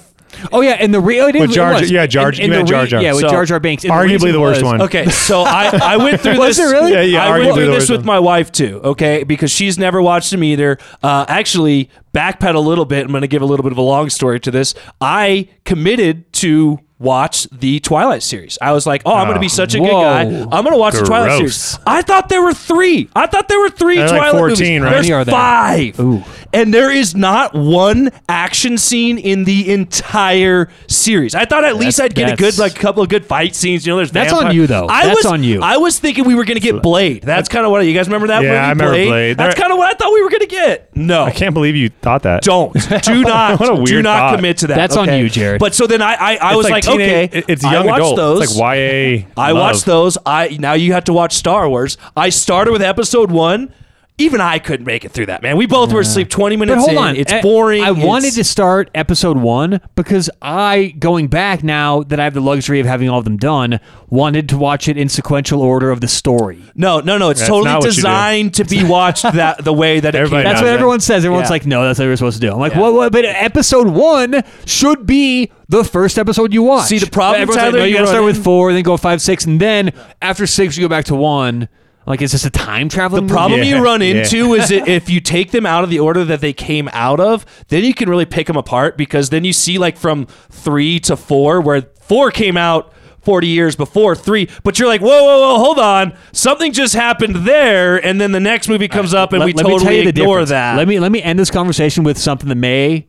[0.53, 2.45] Oh yeah, and the re- oh, it, With it Jar Jar- yeah, Jar- And- you
[2.45, 3.03] and meant the Jar Jar.
[3.03, 3.85] Yeah, with So- Jar Jar Binks.
[3.85, 4.83] And Arguably the worst was- one.
[4.83, 6.71] Okay, so I, I went through Was this.
[6.71, 6.93] it really?
[6.93, 8.07] Yeah, yeah, I went arguably through this worst with one.
[8.07, 8.81] my wife too.
[8.85, 10.79] Okay, because she's never watched them either.
[11.03, 13.05] Uh, actually, backpedal a little bit.
[13.05, 14.75] I'm going to give a little bit of a long story to this.
[15.01, 18.59] I committed to watch the Twilight series.
[18.63, 20.03] I was like, oh, I'm going to be ah, such a good Whoa.
[20.03, 20.21] guy.
[20.23, 21.57] I'm going to watch the Twilight Gross.
[21.57, 21.79] series.
[21.87, 23.09] I thought there were three.
[23.17, 24.81] I thought there were three They're like Twilight 14, movies.
[24.83, 24.91] right?
[24.91, 25.33] There's many are there?
[25.35, 25.99] five.
[25.99, 26.23] Ooh.
[26.53, 31.35] And there is not one action scene in the entire series.
[31.35, 33.87] I thought at least I'd get a good that's- like couple of good fight scenes.
[33.87, 34.87] You know, there's That's on vampire- you, though.
[34.89, 35.63] I That's was, on you.
[35.63, 37.23] I was thinking we were going to get Blade.
[37.23, 38.59] That's kind of what you guys remember that Yeah, movie.
[38.59, 39.37] I remember Blade.
[39.39, 40.90] That's There- kind of what I thought we were going to get.
[41.07, 42.43] No, I can't believe you thought that.
[42.43, 44.37] don't do not What a do not thought.
[44.37, 44.77] commit to that.
[44.77, 45.59] That's on you, Jared.
[45.61, 47.99] But so then I I, I was like, teenage- okay, it- It's I young watched
[48.01, 48.17] adult.
[48.17, 48.43] Those.
[48.43, 49.27] It's like YA.
[49.37, 49.61] I love.
[49.61, 50.19] watched those.
[50.27, 51.97] I now you have to watch Star Wars.
[52.17, 53.73] I started with episode one.
[54.21, 55.57] Even I couldn't make it through that, man.
[55.57, 56.99] We both were asleep 20 minutes But hold in.
[56.99, 57.83] on, It's I- boring.
[57.83, 62.41] I wanted to start episode one because I, going back now that I have the
[62.41, 66.01] luxury of having all of them done, wanted to watch it in sequential order of
[66.01, 66.63] the story.
[66.75, 67.31] No, no, no.
[67.31, 67.97] It's That's totally not what you do.
[67.97, 70.75] designed to be watched that the way that it Everybody came That's what that.
[70.75, 71.25] everyone says.
[71.25, 71.53] Everyone's Yeah.
[71.53, 72.53] like, no, that's what you're supposed to do.
[72.53, 72.81] I'm like, Yeah.
[72.81, 73.13] what, what?
[73.13, 76.87] But episode one should be the first episode you watch.
[76.89, 78.97] See, the problem, Everyone's like, no, you you gotta start run with four, then go
[78.97, 81.69] five, six, and then after six, you go back to one.
[82.11, 83.27] Like, is this a time traveling?
[83.27, 84.09] The problem Yeah, you run yeah.
[84.25, 87.21] into is that if you take them out of the order that they came out
[87.21, 90.99] of, then you can really pick them apart because then you see like from three
[91.01, 92.93] to four, where four came out
[93.23, 96.17] 40 years before three, but you're like, whoa, whoa, whoa, hold on.
[96.33, 98.05] Something just happened there.
[98.05, 100.09] And then the next movie comes up and Let- we let totally tell you the
[100.09, 100.51] ignore difference.
[100.51, 100.77] that.
[100.77, 103.07] Let me let me end this conversation with something that may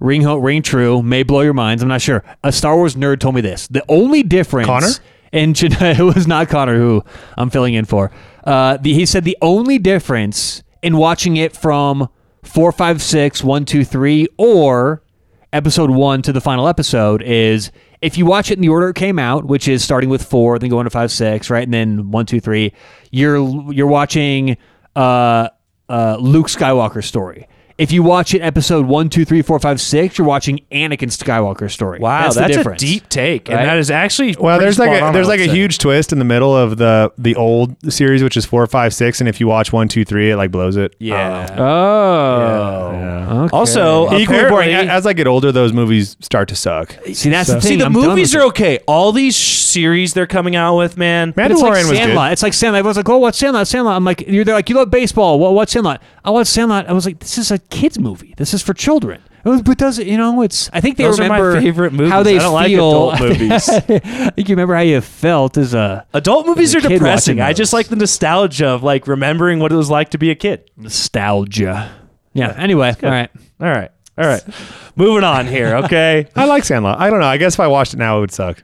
[0.00, 1.82] ring ring true, may blow your minds.
[1.82, 2.24] I'm not sure.
[2.42, 3.68] A Star Wars nerd told me this.
[3.68, 4.88] The only difference Connor?
[5.32, 7.04] And it was not Connor who
[7.36, 8.10] I'm filling in for.
[8.44, 12.08] Uh, the, he said the only difference in watching it from
[12.42, 15.02] four, five, six, one, two, three, or
[15.52, 18.96] episode one to the final episode is if you watch it in the order it
[18.96, 22.10] came out, which is starting with four, then going to five, six, right, and then
[22.10, 22.72] one, two, three,
[23.10, 24.56] you're you're watching
[24.96, 25.48] uh,
[25.88, 27.46] uh, Luke Skywalker's story.
[27.78, 31.72] If you watch it episode one, two, three, four, five, six, you're watching Anakin Skywalker's
[31.72, 31.98] story.
[31.98, 33.48] wow, that's, that's, the a deep take.
[33.48, 33.58] Right?
[33.58, 35.52] And that is actually Well, there's like a on, there's like a say.
[35.54, 39.20] huge twist in the middle of the the old series, which is four, five, six,
[39.20, 40.94] and if you watch one, two, three, it like blows it.
[40.98, 41.46] Yeah.
[41.58, 43.56] Oh, okay.
[43.56, 44.68] Also, Equally boring.
[44.70, 46.96] apparently- As I get older, those movies start to suck.
[47.12, 47.70] see that's the thing.
[47.72, 48.78] See, the I'm movies are okay.
[48.86, 51.32] All these series they're coming out with, man.
[51.34, 52.28] But it's like Mandalorian was Sandlot.
[52.28, 52.32] good.
[52.32, 52.78] It's like Sandlot.
[52.80, 53.66] Everyone's like, "Oh, what's Sandlot?
[53.66, 55.40] Sandlot." I'm like, "You're they're like, you love baseball.
[55.40, 56.02] Well, what's Sandlot?
[56.24, 58.34] I watch Sandlot." I was like, "This is a kids movie.
[58.36, 60.06] This is for children." But does it?
[60.06, 60.70] You know, it's.
[60.72, 62.12] I think they Those are my remember favorite movies.
[62.12, 63.10] how they I don't like feel.
[63.10, 63.68] adult movies.
[63.68, 66.98] I think you remember how you felt as a Adult movies As a are kid
[66.98, 67.38] depressing.
[67.38, 67.78] watching I just those.
[67.78, 70.70] like the nostalgia of like remembering what it was like to be a kid.
[70.76, 71.90] nostalgia.
[72.34, 72.54] Yeah.
[72.56, 73.30] Anyway, all right.
[73.60, 73.90] All right.
[74.16, 74.42] All right.
[74.94, 76.28] Moving on here, okay?
[76.36, 77.00] I like Sandlot.
[77.00, 77.26] I don't know.
[77.26, 78.62] I guess if I watched it now, it would suck.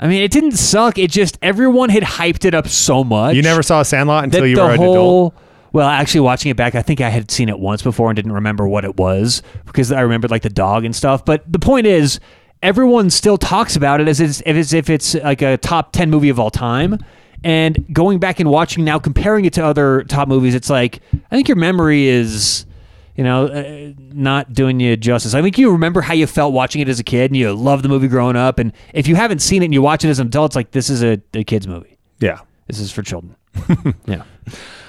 [0.00, 0.98] I mean, it didn't suck.
[0.98, 3.34] It just everyone had hyped it up so much.
[3.36, 4.96] You never saw Sandlot until that you the were an adult.
[4.96, 5.34] whole
[5.72, 8.32] well actually watching it back i think i had seen it once before and didn't
[8.32, 11.24] remember what it was because i remembered like the dog and stuff.
[11.24, 12.20] But the point is
[12.62, 16.28] everyone still talks about it as it's, as if it's like a top 10 movie
[16.28, 16.98] of all time.
[17.44, 21.00] And going back and watching now comparing it to other top movies it's like
[21.30, 22.66] i think your memory is
[23.14, 25.34] you know uh, not doing you justice.
[25.34, 27.84] I think you remember how you felt watching it as a kid and you loved
[27.84, 28.58] the movie growing up.
[28.58, 30.72] And if you haven't seen it and you watch it as an adult it's like
[30.72, 31.96] this is a, a kid's movie.
[32.18, 32.40] Yeah.
[32.66, 33.36] this is for children.
[34.06, 34.22] Yeah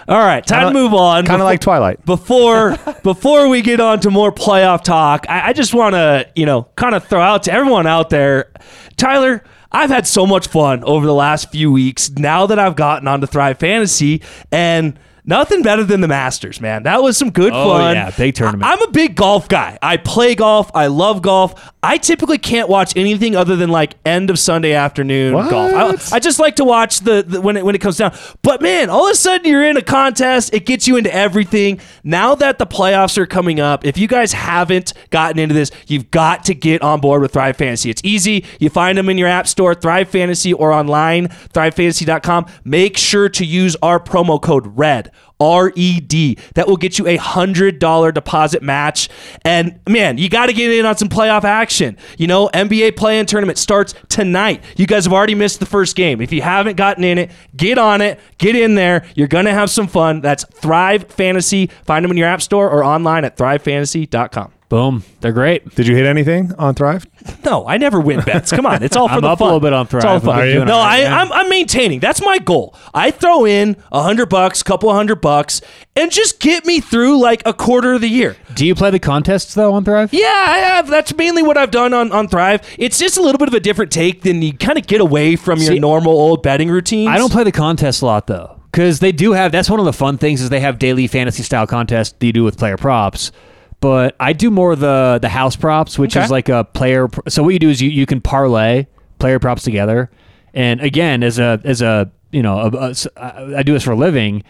[0.07, 1.25] All right, time Kinda- to move on.
[1.25, 2.03] Kind of like Twilight.
[2.05, 6.45] before before we get on to more playoff talk, I, I just want to you
[6.45, 8.51] know kind of throw out to everyone out there,
[8.97, 9.43] Tyler.
[9.71, 12.09] I've had so much fun over the last few weeks.
[12.09, 16.83] Now that I've gotten onto Thrive Fantasy, and nothing better than the Masters, man.
[16.83, 17.67] That was some good fun.
[17.67, 17.95] Oh, fun.
[17.95, 18.63] yeah, big tournament.
[18.63, 19.77] I, am a big golf guy.
[19.81, 20.71] I play golf.
[20.73, 21.71] I love golf.
[21.81, 25.49] I typically can't watch anything other than like end of Sunday afternoon What?
[25.49, 26.11] golf.
[26.11, 28.13] I, I just like to watch the, the when it when it comes down.
[28.41, 30.53] But man, all of a sudden you're in a contest.
[30.53, 31.79] It gets you into everything.
[32.03, 36.11] Now that the playoffs are coming up, if you guys haven't gotten into this, you've
[36.11, 37.89] got to get on board with Thrive Fantasy.
[37.89, 38.43] It's easy.
[38.59, 42.47] You find them in your app store, Thrive Fantasy, or online, ThriveFantasy.com.
[42.65, 45.11] Make sure to use our promo code RED.
[45.39, 46.37] R E D.
[46.55, 49.09] That will get you a $100 deposit match.
[49.45, 51.97] And man, you got to get in on some playoff action.
[52.17, 54.63] You know, NBA play in tournament starts tonight.
[54.75, 56.19] You guys have already missed the first game.
[56.19, 59.05] If you haven't gotten in it, get on it, get in there.
[59.15, 60.21] You're going to have some fun.
[60.21, 61.67] That's Thrive Fantasy.
[61.85, 64.58] Find them in your app store or online at thrivefantasy.com.
[64.69, 65.03] Boom.
[65.21, 65.73] They're great.
[65.73, 67.05] Did you hit anything on Thrive?
[67.45, 68.51] No, I never win bets.
[68.51, 70.23] Come on, it's all for I'm the up a little bit on It's all Thrive.
[70.23, 70.67] fun.
[70.67, 71.99] No, I, right, I'm, I'm maintaining.
[71.99, 72.75] That's my goal.
[72.93, 75.61] I throw in a hundred bucks, couple hundred bucks,
[75.95, 78.35] and just get me through like a quarter of the year.
[78.53, 80.13] Do you play the contests though on Thrive?
[80.13, 80.87] Yeah, I have.
[80.87, 82.61] That's mainly what I've done on, on Thrive.
[82.77, 85.35] It's just a little bit of a different take than you kind of get away
[85.35, 87.09] from your See, normal old betting routines.
[87.09, 89.51] I don't play the contest a lot though, because they do have.
[89.51, 92.33] That's one of the fun things is they have daily fantasy style contests that you
[92.33, 93.31] do with player props.
[93.81, 96.25] But I do more of the the house props, which Okay.
[96.25, 97.07] is like a player.
[97.27, 98.87] So what you do is you, you can parlay
[99.19, 100.09] player props together,
[100.53, 103.95] and again, as a as a you know, a, a- I do this for a
[103.95, 104.43] living.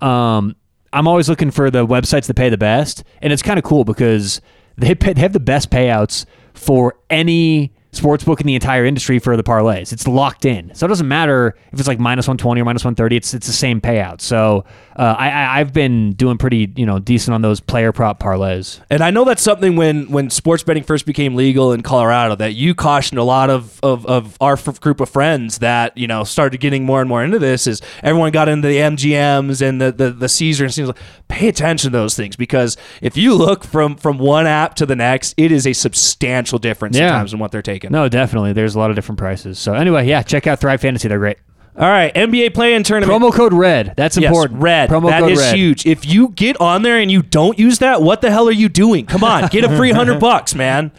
[0.00, 0.54] Um,
[0.92, 3.84] I'm always looking for the websites that pay the best, and it's kind of cool
[3.84, 4.40] because
[4.78, 9.18] they pay, they have the best payouts for any sports book in the entire industry
[9.18, 9.92] for the parlays.
[9.92, 13.16] It's locked in, so it doesn't matter if it's like minus 120 or minus 130.
[13.16, 14.20] It's it's the same payout.
[14.20, 14.64] So
[14.96, 18.80] uh, I, I I've been doing pretty you know decent on those player prop parlays.
[18.90, 22.54] And I know that's something when when sports betting first became legal in Colorado that
[22.54, 26.24] you cautioned a lot of of, of our f- group of friends that you know
[26.24, 27.66] started getting more and more into this.
[27.66, 30.96] Is everyone got into the MGMs and the the, the Caesar and things like
[31.28, 34.96] pay attention to those things because if you look from from one app to the
[34.96, 37.08] next, it is a substantial difference Yeah.
[37.10, 37.92] sometimes in what they're taking.
[37.92, 38.52] No, definitely.
[38.52, 39.58] There's a lot of different prices.
[39.58, 41.08] So anyway, yeah, check out Thrive Fantasy.
[41.08, 41.38] They're great.
[41.78, 43.22] All right, NBA play-in tournament.
[43.22, 43.92] Promo code red.
[43.96, 44.62] That's Yes, important.
[44.62, 44.88] red.
[44.88, 45.54] Promo That code is red.
[45.56, 45.84] huge.
[45.84, 48.68] If you get on there and you don't use that, what the hell are you
[48.70, 49.04] doing?
[49.04, 50.90] Come on, get a free hundred bucks, man.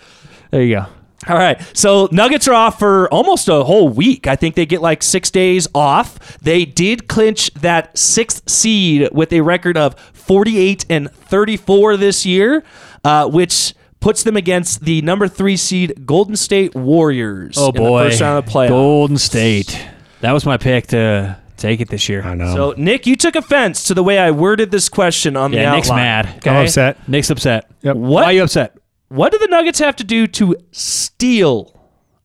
[0.51, 0.85] There you go.
[1.27, 1.59] All right.
[1.73, 4.27] So Nuggets are off for almost a whole week.
[4.27, 6.37] I think they get like six days off.
[6.37, 12.63] They did clinch that sixth seed with a record of 48 and 34 this year,
[13.03, 17.55] uh, which puts them against the number three seed Golden State Warriors.
[17.57, 18.69] Oh in the boy, first round of playoffs.
[18.69, 19.85] Golden State.
[20.21, 22.23] That was my pick to take it this year.
[22.23, 22.53] I know.
[22.53, 25.75] So Nick, you took offense to the way I worded this question on the Yeah,
[25.75, 26.37] Nick's mad.
[26.37, 26.49] Okay?
[26.49, 27.07] I'm upset.
[27.07, 27.69] Nick's upset.
[27.81, 27.95] Yep.
[27.95, 28.23] What?
[28.23, 28.77] Why are you upset?
[29.09, 31.79] What do the Nuggets have to do to steal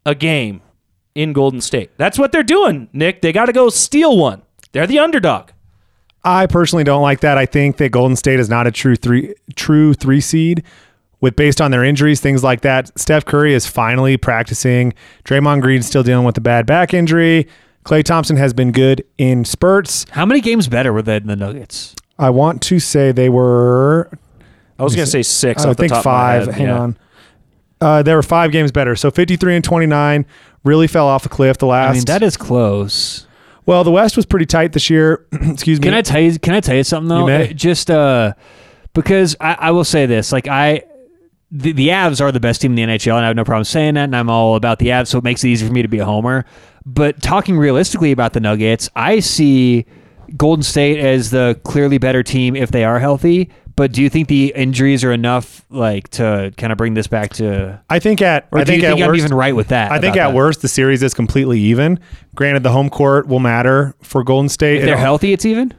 [0.05, 0.61] a game
[1.14, 1.90] in Golden State?
[1.96, 3.22] That's what they're doing, Nick.
[3.22, 4.42] They got to go steal one.
[4.72, 5.50] They're the underdog.
[6.24, 7.37] I personally don't like that.
[7.38, 10.62] I think that Golden State is not a true three true three seed.
[11.20, 12.98] With based on their injuries, things like that.
[12.98, 14.92] Steph Curry is finally practicing.
[15.24, 17.46] Draymond Green's still dealing with a bad back injury.
[17.85, 20.07] Klay Thompson has been good in spurts.
[20.11, 21.95] How many games better were they than the Nuggets?
[22.18, 24.09] I want to say they were
[24.79, 25.64] I was going to say six.
[25.64, 26.45] I off the think top of my five.
[26.47, 26.55] head.
[26.55, 26.79] Hang Yeah.
[26.79, 26.99] on.
[27.81, 28.95] Uh, they were five games better.
[28.95, 30.25] So 53 and 29
[30.62, 31.90] really fell off a cliff the last.
[31.90, 33.27] I mean, that is close.
[33.66, 35.27] well, the West was pretty tight this year.
[35.33, 35.85] Excuse me.
[35.85, 36.38] Can I tell you?
[36.38, 37.21] Can I tell you something though?
[37.21, 37.51] You may.
[37.51, 38.35] Uh, Just uh,
[38.95, 40.83] because I, I will say this: like I,
[41.53, 43.65] the, the Avs are the best team in the NHL, and I have no problem
[43.65, 44.05] saying that.
[44.05, 45.99] And I'm all about the Avs, so it makes it easy for me to be
[45.99, 46.47] a homer.
[46.87, 49.85] But talking realistically about the Nuggets, I see
[50.37, 53.51] Golden State as the clearly better team if they are healthy.
[53.77, 57.35] But do you think the injuries are enough, like, to kind of bring this back
[57.35, 57.81] to?
[57.88, 59.93] I think at I think think at I'm worst, even right with that?
[59.93, 60.35] I think at that?
[60.35, 61.99] worst the series is completely even.
[62.35, 64.79] Granted, the home court will matter for Golden State.
[64.79, 65.73] if they're healthy, it's even.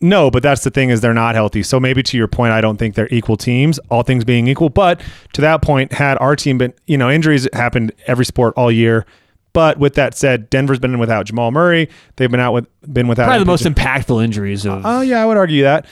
[0.00, 1.62] No, but that's the thing is they're not healthy.
[1.62, 4.68] So maybe to your point, I don't think they're equal teams, all things being equal.
[4.68, 5.00] But
[5.32, 9.06] to that point, had our team been, you know, injuries happened every sport all year.
[9.52, 11.88] But with that said, Denver's been without Jamal Murray.
[12.16, 14.82] They've been out with been without Probably the most impactful injuries of.
[14.84, 15.86] Oh yeah, I would argue that.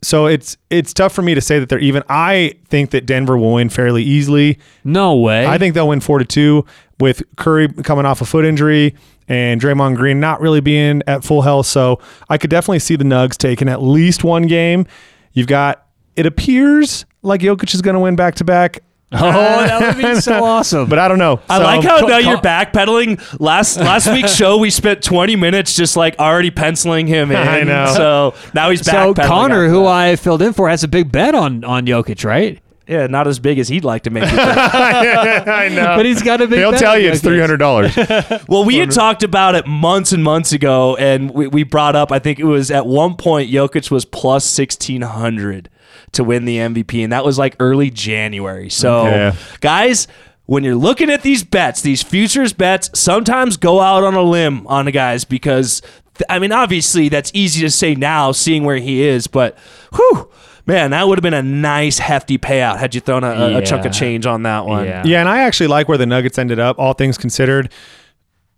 [0.00, 2.02] So it's it's tough for me to say that they're even.
[2.08, 4.58] I think that Denver will win fairly easily.
[4.84, 5.46] no way.
[5.46, 6.64] I think they'll win four to two
[7.00, 8.94] with Curry coming off a foot injury
[9.28, 11.66] and Draymond Green not really being at full health.
[11.66, 14.86] So I could definitely see the Nugs taking at least one game.
[15.32, 18.80] You've got it appears like Jokic is going to win back to back.
[19.16, 20.88] Oh, that would be so awesome.
[20.88, 21.40] But I don't know.
[21.48, 23.40] I So- like how now you're backpedaling.
[23.40, 27.36] Last last week's show, we spent 20 minutes just like already penciling him in.
[27.36, 27.92] I know.
[27.94, 29.26] So now he's so backpedaling.
[29.26, 29.86] Connor, who.
[29.86, 32.60] I filled in for, has a big bet on on Jokic, right?
[32.86, 34.28] Yeah, not as big as he'd like to make it.
[34.38, 35.96] I know.
[35.96, 36.58] But he's got a big.
[36.58, 37.96] He'll bet tell you it's three hundred dollars.
[38.48, 42.12] Well, we had talked about it months and months ago, and we, we brought up.
[42.12, 45.70] I think it was at one point Jokic was plus sixteen hundred
[46.12, 48.68] to win the MVP, and that was like early January.
[48.70, 49.34] So, Yeah.
[49.60, 50.06] guys.
[50.46, 54.66] When you're looking at these bets, these futures bets, sometimes go out on a limb
[54.66, 55.80] on the guys because,
[56.16, 59.56] th- I mean, obviously that's easy to say now, seeing where he is, but
[59.94, 60.28] whew,
[60.66, 63.62] man, that would have been a nice hefty payout had you thrown a, a- a
[63.62, 64.84] chunk of change on that one.
[64.86, 65.02] Yeah.
[65.04, 67.70] Yeah, and I actually like where the Nuggets ended up, all things considered.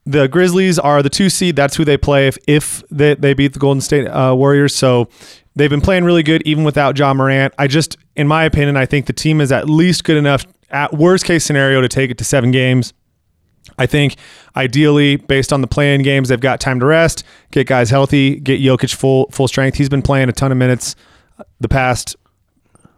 [0.05, 1.57] the Grizzlies are the two seed.
[1.57, 4.75] That's who they play if if they, they beat the Golden State uh, Warriors.
[4.75, 5.09] So
[5.57, 7.53] they've been playing really good even without John Morant.
[7.59, 10.92] I just, in my opinion, I think the team is at least good enough at
[10.92, 12.92] worst case scenario to take it to seven games.
[13.79, 14.14] I think
[14.55, 18.61] ideally, based on the playing games, they've got time to rest, get guys healthy, get
[18.61, 19.77] Jokic full full strength.
[19.77, 20.95] He's been playing a ton of minutes
[21.61, 22.16] the past,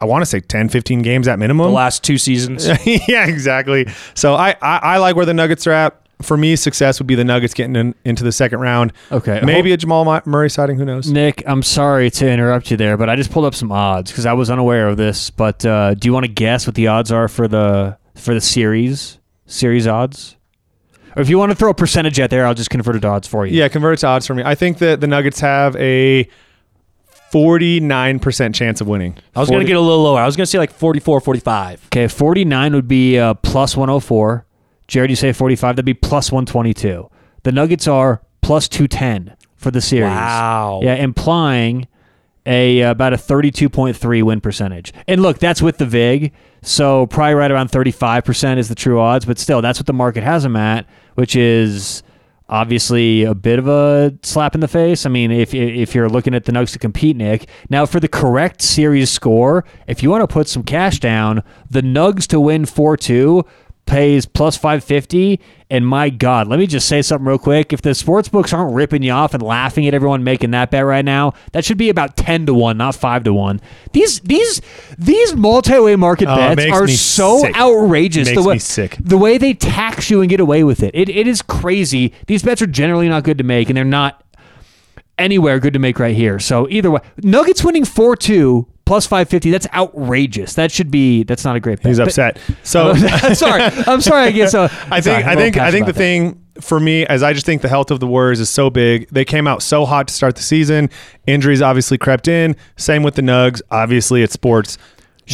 [0.01, 1.67] I want to say 10, 15 games at minimum.
[1.67, 2.67] The last two seasons.
[2.85, 3.87] yeah, exactly.
[4.15, 6.01] So I, I, I like where the Nuggets are at.
[6.23, 8.93] For me, success would be the Nuggets getting in, into the second round.
[9.13, 9.41] Okay.
[9.45, 10.77] Maybe a Jamal Murray sighting.
[10.77, 11.09] Who knows?
[11.09, 14.27] Nick, I'm sorry to interrupt you there, but I just pulled up some odds because
[14.27, 15.31] I was unaware of this.
[15.31, 18.41] But uh, do you want to guess what the odds are for the for the
[18.41, 20.37] series series odds?
[21.17, 23.09] Or if you want to throw a percentage out there, I'll just convert it to
[23.09, 23.59] odds for you.
[23.59, 24.43] Yeah, convert it to odds for me.
[24.45, 26.29] I think that the Nuggets have a
[27.33, 29.17] 49% chance of winning.
[29.35, 30.21] I was going to get a little lower.
[30.21, 31.87] I was going to say like 44, 45.
[31.87, 34.47] Okay, 49 would be uh, plus 104.
[34.87, 37.11] Jared, you say 45, that'd be plus 122.
[37.43, 40.11] The Nuggets are plus 210 for the series.
[40.11, 40.81] Wow.
[40.83, 41.87] Yeah, implying
[42.47, 44.93] a uh, about a 32.3 win percentage.
[45.07, 49.27] And look, that's with the VIG, so probably right around 35% is the true odds,
[49.27, 52.03] but still, that's what the market has them at, which is
[52.49, 55.05] obviously a bit of a slap in the face.
[55.07, 57.49] I mean, if if you're looking at the Nuggets to compete, Nick.
[57.69, 61.83] Now, for the correct series score, if you want to put some cash down, the
[61.83, 63.47] Nugs to win 4-2
[63.89, 67.95] pays plus 550 and my god let me just say something real quick if the
[67.95, 71.33] sports books aren't ripping you off and laughing at everyone making that bet right now
[71.53, 73.61] that should be about 10 to 1 not 5 to 1
[73.95, 74.61] these these
[74.99, 77.57] these multi-way market Oh, bets are so sick.
[77.57, 78.97] outrageous the way, me sick.
[79.01, 80.95] the way they tax you and get away with it.
[80.95, 84.23] it it is crazy these bets are generally not good to make and they're not
[85.19, 89.67] anywhere good to make right here so either way nuggets winning 4-2 plus 550 that's
[89.75, 92.39] outrageous that should be that's not a great bet He's But- upset.
[92.63, 93.63] So I'm sorry.
[93.63, 94.23] I'm sorry.
[94.27, 94.55] I guess.
[94.55, 97.63] Uh, I think I think I think the thing for me as I just think
[97.63, 99.09] the health of the Warriors is so big.
[99.11, 100.91] They came out so hot to start the season.
[101.27, 102.57] Injuries obviously crept in.
[102.77, 103.63] Same with the Nugs.
[103.71, 104.77] Obviously, it's sports.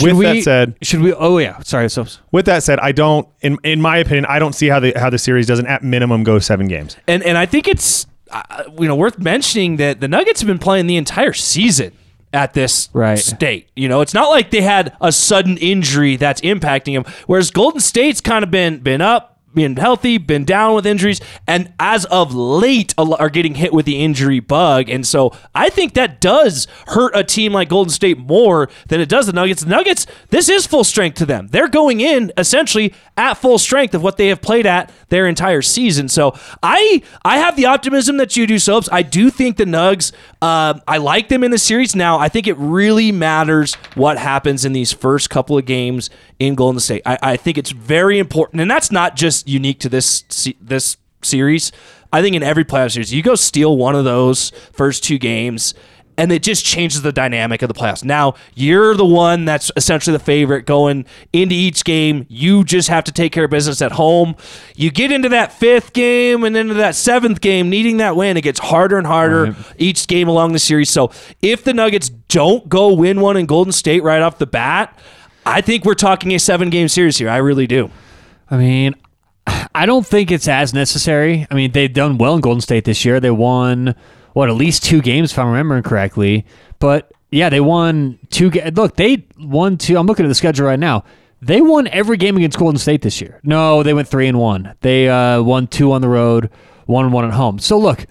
[0.03, 1.13] with that said, should we?
[1.15, 1.59] Oh yeah.
[1.61, 1.89] Sorry.
[1.89, 4.93] So with that said, I don't in in my opinion, I don't see how the
[4.97, 6.97] how the series doesn't at minimum go seven games.
[7.07, 10.59] And and I think it's uh, you know worth mentioning that the Nuggets have been
[10.59, 11.93] playing the entire season
[12.35, 13.19] at this Right.
[13.19, 13.69] state.
[13.77, 17.11] You know, it's not like they had a sudden injury that's impacting them.
[17.27, 21.73] Whereas Golden State's kind of been been up, been healthy, been down with injuries, and
[21.79, 24.89] as of late are getting hit with the injury bug.
[24.89, 29.09] And so I think that does hurt a team like Golden State more than it
[29.09, 29.63] does the Nuggets.
[29.63, 31.49] The Nuggets, this is full strength to them.
[31.49, 35.63] They're going in essentially at full strength of what they have played at their entire
[35.63, 36.09] season.
[36.09, 38.89] So I I have the optimism that you do, Soaps.
[38.91, 40.13] I do think the Nugs.
[40.43, 42.19] Uh, I like them in the series now.
[42.19, 46.11] I think it really matters what happens in these first couple of games
[46.47, 47.03] in Golden State.
[47.05, 50.23] I, I think it's very important, and that's not just unique to this
[50.61, 51.73] this series.
[52.13, 55.75] I think in every playoff series, you go steal one of those first two games,
[56.17, 58.05] and it just changes the dynamic of the playoffs.
[58.05, 62.27] Now you're the one that's essentially the favorite going into each game.
[62.29, 64.37] You just have to take care of business at home.
[64.77, 68.37] You get into that fifth game and into that seventh game, needing that win.
[68.37, 70.91] It gets harder and harder each game along the series.
[70.91, 71.11] So
[71.43, 74.97] if the Nuggets don't go win one in Golden State right off the bat,
[75.47, 77.29] I think we're talking a seven game series here.
[77.29, 77.91] I really do.
[78.51, 78.95] I mean,
[79.75, 81.47] I don't think it's as necessary.
[81.51, 83.21] I mean, they've done well in Golden State this year.
[83.21, 83.95] They won
[84.33, 86.47] what at least two games, if I'm remembering correctly.
[86.79, 88.51] But yeah, they won two.
[88.51, 89.97] Ga- Look, they won two.
[89.99, 91.05] I'm looking at the schedule right now.
[91.43, 93.39] They won every game against Golden State this year.
[93.43, 94.75] No, they went three and one.
[94.81, 96.49] They uh, won two on the road,
[96.87, 97.59] one and one at home.
[97.59, 98.07] So look,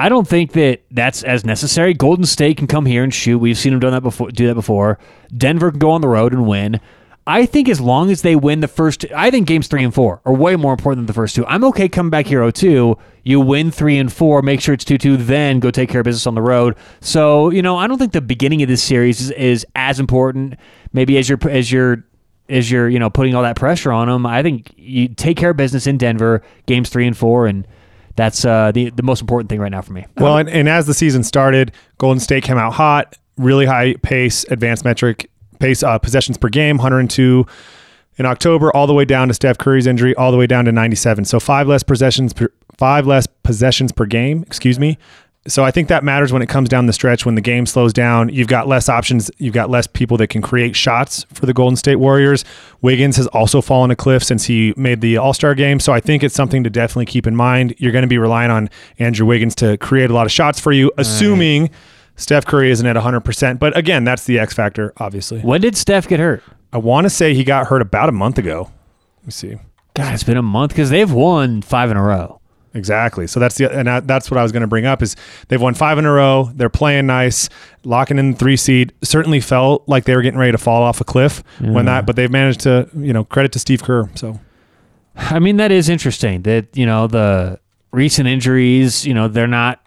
[0.00, 1.92] I don't think that that's as necessary.
[1.92, 3.36] Golden State can come here and shoot.
[3.36, 4.30] We've seen them done that before.
[4.30, 4.98] Do that before.
[5.36, 6.80] Denver can go on the road and win.
[7.26, 10.22] I think as long as they win the first, I think games three and four
[10.24, 11.44] are way more important than the first two.
[11.44, 12.98] I'm okay coming back here 0-2.
[13.24, 16.26] You win three and four, make sure it's 2-2, then go take care of business
[16.26, 16.76] on the road.
[17.02, 20.54] So you know, I don't think the beginning of this series is, is as important.
[20.94, 22.06] Maybe as you're as you're
[22.48, 24.24] as you're you know putting all that pressure on them.
[24.24, 27.66] I think you take care of business in Denver, games three and four, and
[28.20, 30.06] that's uh, the the most important thing right now for me.
[30.18, 34.44] Well, and, and as the season started, Golden State came out hot, really high pace,
[34.50, 37.46] advanced metric pace, uh, possessions per game, 102
[38.18, 40.72] in October, all the way down to Steph Curry's injury, all the way down to
[40.72, 41.24] 97.
[41.24, 44.42] So five less possessions, per, five less possessions per game.
[44.42, 44.98] Excuse me.
[45.46, 47.24] So I think that matters when it comes down the stretch.
[47.24, 49.30] When the game slows down, you've got less options.
[49.38, 52.44] You've got less people that can create shots for the Golden State Warriors.
[52.82, 55.80] Wiggins has also fallen a cliff since he made the All Star game.
[55.80, 57.74] So I think it's something to definitely keep in mind.
[57.78, 58.68] You're going to be relying on
[58.98, 61.70] Andrew Wiggins to create a lot of shots for you, assuming
[62.16, 63.58] Steph Curry isn't at 100%.
[63.58, 65.40] But again, that's the X factor, obviously.
[65.40, 66.42] When did Steph get hurt?
[66.70, 68.70] I want to say he got hurt about a month ago.
[69.20, 69.56] Let me see.
[69.94, 72.39] God, it's been a month because they've won five in a row.
[72.72, 73.26] Exactly.
[73.26, 75.16] So that's the and that, that's what I was going to bring up is
[75.48, 76.50] they've won five in a row.
[76.54, 77.48] They're playing nice,
[77.84, 78.92] locking in the three seed.
[79.02, 82.14] Certainly felt like they were getting ready to fall off a cliff when that, but
[82.16, 84.08] they've managed to you know credit to Steve Kerr.
[84.14, 84.38] So
[85.16, 87.58] I mean, that is interesting that, you know, the
[87.90, 89.82] recent injuries, you know, they're not.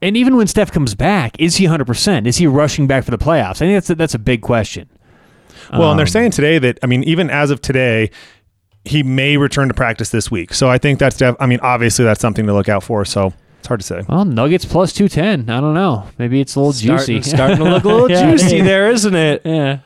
[0.00, 2.26] And even when Steph comes back, is he 100%?
[2.26, 3.56] Is he rushing back for the playoffs?
[3.56, 4.88] I think that's a, that's a big question.
[5.70, 8.10] well, and they're Um, saying today that I mean even as of today.
[8.84, 11.16] He may return to practice this week, so I think that's.
[11.16, 13.04] Def- I mean, obviously that's something to look out for.
[13.04, 14.02] So it's hard to say.
[14.08, 15.48] Well, Nuggets plus 210.
[15.54, 16.08] I don't know.
[16.18, 17.30] Maybe it's a little Starting, juicy.
[17.36, 18.64] starting to look a little Yeah, juicy is.
[18.64, 19.42] there, isn't it?
[19.44, 19.78] Yeah.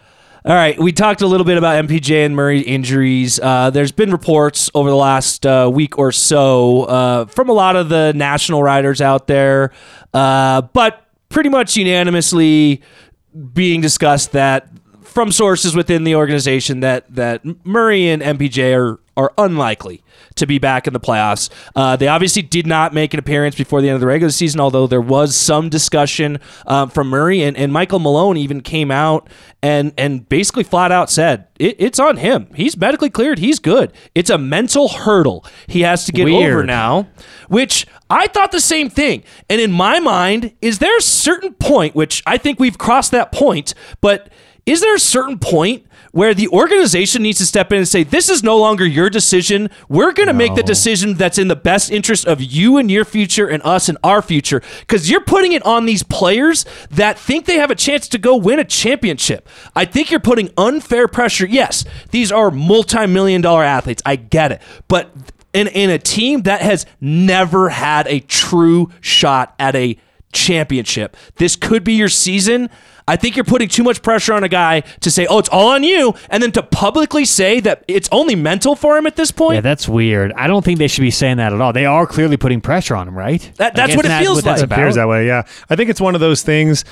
[0.47, 3.40] All right, we talked a little bit about MPJ and Murray injuries.
[3.40, 7.74] Uh, there's been reports over the last uh, week or so uh, from a lot
[7.74, 9.72] of the national writers out there,
[10.14, 12.80] uh, but pretty much unanimously
[13.53, 14.68] being discussed that
[15.16, 20.02] from sources within the organization that that Murray and MPJ are are unlikely
[20.34, 21.48] to be back in the playoffs.
[21.74, 24.60] Uh, they obviously did not make an appearance before the end of the regular season,
[24.60, 29.26] although there was some discussion um, from Murray and, and Michael Malone even came out
[29.62, 32.48] and and basically flat out said it, it's on him.
[32.54, 33.38] He's medically cleared.
[33.38, 33.94] He's good.
[34.14, 37.08] It's a mental hurdle he has to get over now,
[37.48, 39.24] which I thought the same thing.
[39.48, 43.32] And in my mind, is there a certain point, which I think we've crossed that
[43.32, 44.28] point, but
[44.66, 48.28] is there a certain point where the organization needs to step in and say, this
[48.28, 49.70] is no longer your decision.
[49.88, 53.04] We're going to make the decision that's in the best interest of you and your
[53.04, 54.62] future and us and our future.
[54.80, 58.34] Because you're putting it on these players that think they have a chance to go
[58.34, 59.48] win a championship.
[59.74, 61.46] I think you're putting unfair pressure.
[61.46, 64.02] Yes, these are multi million dollar athletes.
[64.06, 64.62] I get it.
[64.88, 65.12] But
[65.52, 69.98] in, in a team that has never had a true shot at a
[70.32, 71.16] championship.
[71.36, 72.68] This could be your season.
[73.09, 75.68] I think you're putting too much pressure on a guy to say, "Oh, it's all
[75.68, 79.30] on you," and then to publicly say that it's only mental for him at this
[79.30, 79.54] point.
[79.57, 80.32] Yeah, that's weird.
[80.34, 81.72] I don't think they should be saying that at all.
[81.72, 83.40] They are clearly putting pressure on him, right?
[83.59, 84.66] That- that's Like, what it feels that's like.
[84.66, 84.78] about?
[84.80, 85.26] appears that way.
[85.26, 86.84] Yeah, I think it's one of those things.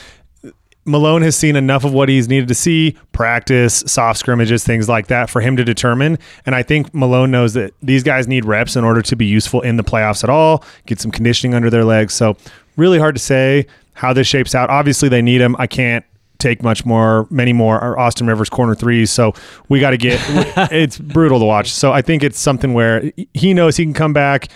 [0.86, 5.06] Malone has seen enough of what he's needed to see, practice, soft scrimmages, things like
[5.06, 6.18] that, for him to determine.
[6.44, 9.62] And I think Malone knows that these guys need reps in order to be useful
[9.62, 12.12] in the playoffs at all, get some conditioning under their legs.
[12.12, 12.36] So,
[12.76, 14.70] really hard to say how this shapes out.
[14.70, 15.56] Obviously, they need him.
[15.58, 16.04] I can't
[16.38, 19.10] take much more, many more are Austin Rivers corner threes.
[19.10, 19.34] So
[19.68, 20.20] we got to get.
[20.70, 21.72] it's brutal to watch.
[21.72, 24.48] So I think it's something where he knows he can come back.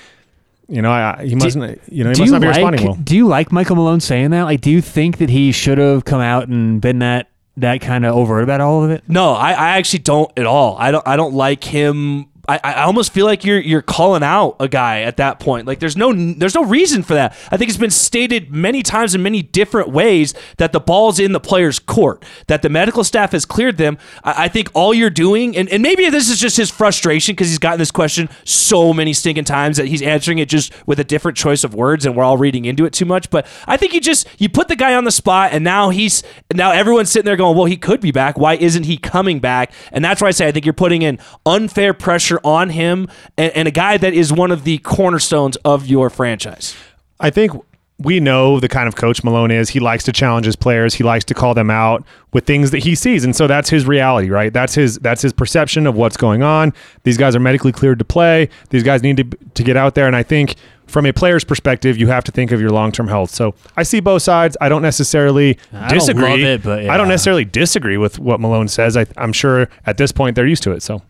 [0.69, 1.81] You know, I, he mustn't.
[1.91, 2.95] You know, he do must you not be like, responding well.
[2.97, 4.43] Do you like Michael Malone saying that?
[4.43, 8.05] Like, do you think that he should have come out and been that that kind
[8.05, 9.03] of overt about all of it?
[9.09, 10.77] No, I, I actually don't at all.
[10.79, 11.07] I don't.
[11.09, 12.27] I don't like him.
[12.49, 15.67] I, I almost feel like you're you're calling out a guy at that point.
[15.67, 17.37] Like there's no there's no reason for that.
[17.51, 21.33] I think it's been stated many times in many different ways that the ball's in
[21.33, 23.99] the player's court, that the medical staff has cleared them.
[24.25, 27.49] I, I think all you're doing, and, and maybe this is just his frustration because
[27.49, 31.05] he's gotten this question so many stinking times that he's answering it just with a
[31.05, 33.29] different choice of words, and we're all reading into it too much.
[33.29, 36.23] But I think you just you put the guy on the spot, and now he's
[36.55, 38.39] now everyone's sitting there going, well, he could be back.
[38.39, 39.73] Why isn't he coming back?
[39.93, 43.53] And that's why I say I think you're putting in unfair pressure on him and,
[43.55, 46.77] and a guy that is one of the cornerstones of your franchise.
[47.21, 47.53] I think
[48.01, 49.71] we know the kind of coach Malone is.
[49.71, 50.95] He likes to challenge his players.
[50.95, 53.87] He likes to call them out with things that he sees, and so that's his
[53.87, 54.53] reality, right?
[54.53, 56.73] That's his that's his perception of what's going on.
[57.03, 58.51] These guys are medically cleared to play.
[58.71, 60.55] These guys need to to get out there, and I think
[60.87, 63.31] from a player's perspective, you have to think of your long term health.
[63.31, 64.57] So I see both sides.
[64.61, 66.31] I don't necessarily I don't disagree.
[66.31, 68.97] love it, but I don't necessarily disagree with what Malone says.
[68.97, 70.85] I, I'm sure at this point they're used to it.
[70.85, 71.03] So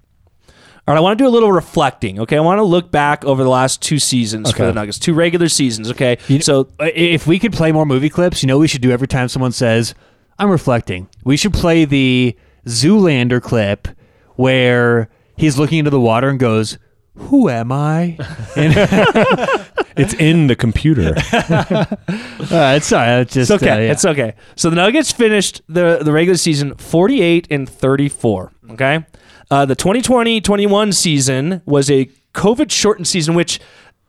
[0.89, 2.19] All right, I want to do a little reflecting.
[2.21, 4.67] Okay, I want to look back over the last two seasons for Okay.
[4.69, 5.91] the Nuggets, two regular seasons.
[5.91, 8.69] Okay, You- so I- if we could play more movie clips, you know, what we
[8.69, 9.93] should do every time someone says,
[10.39, 12.35] "I'm reflecting." We should play the
[12.67, 13.89] Zoolander clip
[14.37, 16.79] where he's looking into the water and goes,
[17.19, 18.17] "Who am I?"
[19.99, 21.09] It's in the computer.
[21.33, 23.71] uh, it's it's just It's okay.
[23.71, 23.91] uh, yeah.
[23.93, 24.35] It's okay.
[24.55, 28.53] So the Nuggets finished the the regular season 48 and 34.
[28.71, 29.05] Okay.
[29.51, 33.59] Uh, the 2020-21 season was a COVID shortened season, which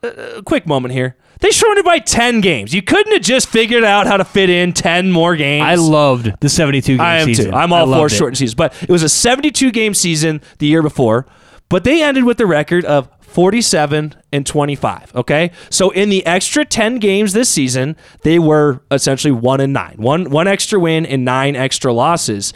[0.04, 1.16] uh, quick moment here.
[1.40, 2.74] They shortened it by 10 games.
[2.74, 5.64] You couldn't have just figured out how to fit in 10 more games.
[5.64, 7.52] I loved the 72 game I am season.
[7.52, 7.58] too.
[7.58, 11.26] I'm all for shortened seasons, but it was a 72 game season the year before,
[11.70, 15.16] but they ended with the record of 47 and 25.
[15.16, 19.96] Okay, so in the extra 10 games this season, they were essentially one and nine,
[19.98, 22.54] one one extra win and nine extra losses.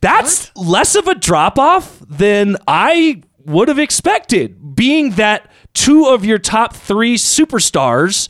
[0.00, 6.24] That's less of a drop off than I would have expected, being that two of
[6.24, 8.28] your top three superstars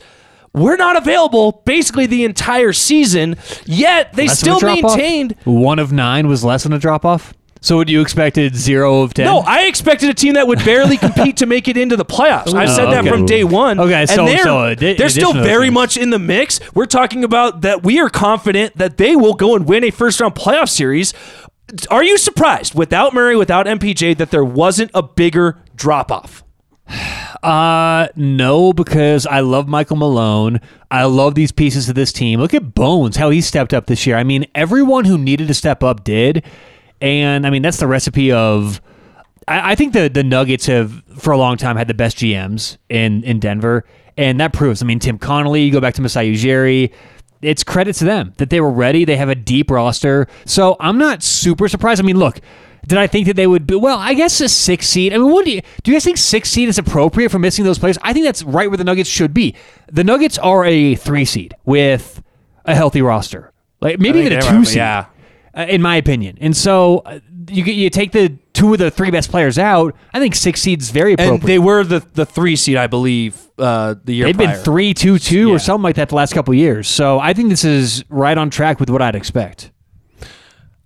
[0.53, 3.35] were not available basically the entire season,
[3.65, 5.35] yet they Less still maintained.
[5.43, 7.33] One of nine was less than a drop off.
[7.65, 9.25] So what you expected zero of ten?
[9.25, 12.53] No, I expected a team that would barely compete to make it into the playoffs.
[12.53, 13.09] I've said Oh, that okay.
[13.09, 13.79] from day one.
[13.79, 15.73] Okay, and so- they're, so they're still addition to those very things.
[15.73, 16.59] much in the mix.
[16.75, 20.19] We're talking about that we are confident that they will go and win a first
[20.21, 21.15] round playoff series.
[21.89, 26.43] Are you surprised without Murray, without MPJ, that there wasn't a bigger drop off?
[27.43, 30.59] Uh, no, because I love Michael Malone.
[30.89, 32.39] I love these pieces of this team.
[32.39, 34.17] Look at Bones, how he stepped up this year.
[34.17, 36.43] I mean, everyone who needed to step up did.
[37.01, 38.81] And I mean, that's the recipe of.
[39.47, 42.77] I, I think the the Nuggets have for a long time had the best GMs
[42.89, 43.85] in in Denver,
[44.17, 44.81] and that proves.
[44.81, 45.61] I mean, Tim Connolly.
[45.63, 46.91] You go back to Masai Ujiri.
[47.41, 49.05] It's credit to them that they were ready.
[49.05, 52.01] They have a deep roster, so I'm not super surprised.
[52.01, 52.39] I mean, look.
[52.87, 53.73] Did I think that they would be?
[53.73, 55.11] Well, I guess a six seed.
[55.11, 55.89] I mean, what do you do?
[55.89, 57.97] You guys think six seed is appropriate for missing those players?
[58.03, 59.55] I think that's right where the Nuggets should be.
[59.91, 62.21] The Nuggets are a three seed with
[62.63, 65.05] a healthy roster, like maybe even a two seed yeah.
[65.55, 66.37] Uh, in my opinion.
[66.41, 69.95] And so uh, you you take the two of the three best players out.
[70.13, 71.39] I think six seeds very appropriate.
[71.41, 74.55] And they were the, the three seed, I believe, uh, the year They've prior.
[74.55, 75.55] been three, two, two, Yeah.
[75.55, 76.87] or something like that the last couple of years.
[76.87, 79.71] So I think this is right on track with what I'd expect.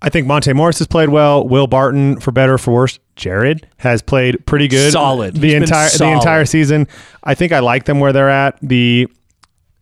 [0.02, 1.46] I think Monte Morris has played well.
[1.48, 4.94] Will Barton, for better or for worse, Jared has played pretty good.
[4.94, 5.36] Solid.
[5.36, 6.88] the He's been entire the entire season.
[7.24, 8.58] I think I like them where they're at.
[8.62, 9.08] The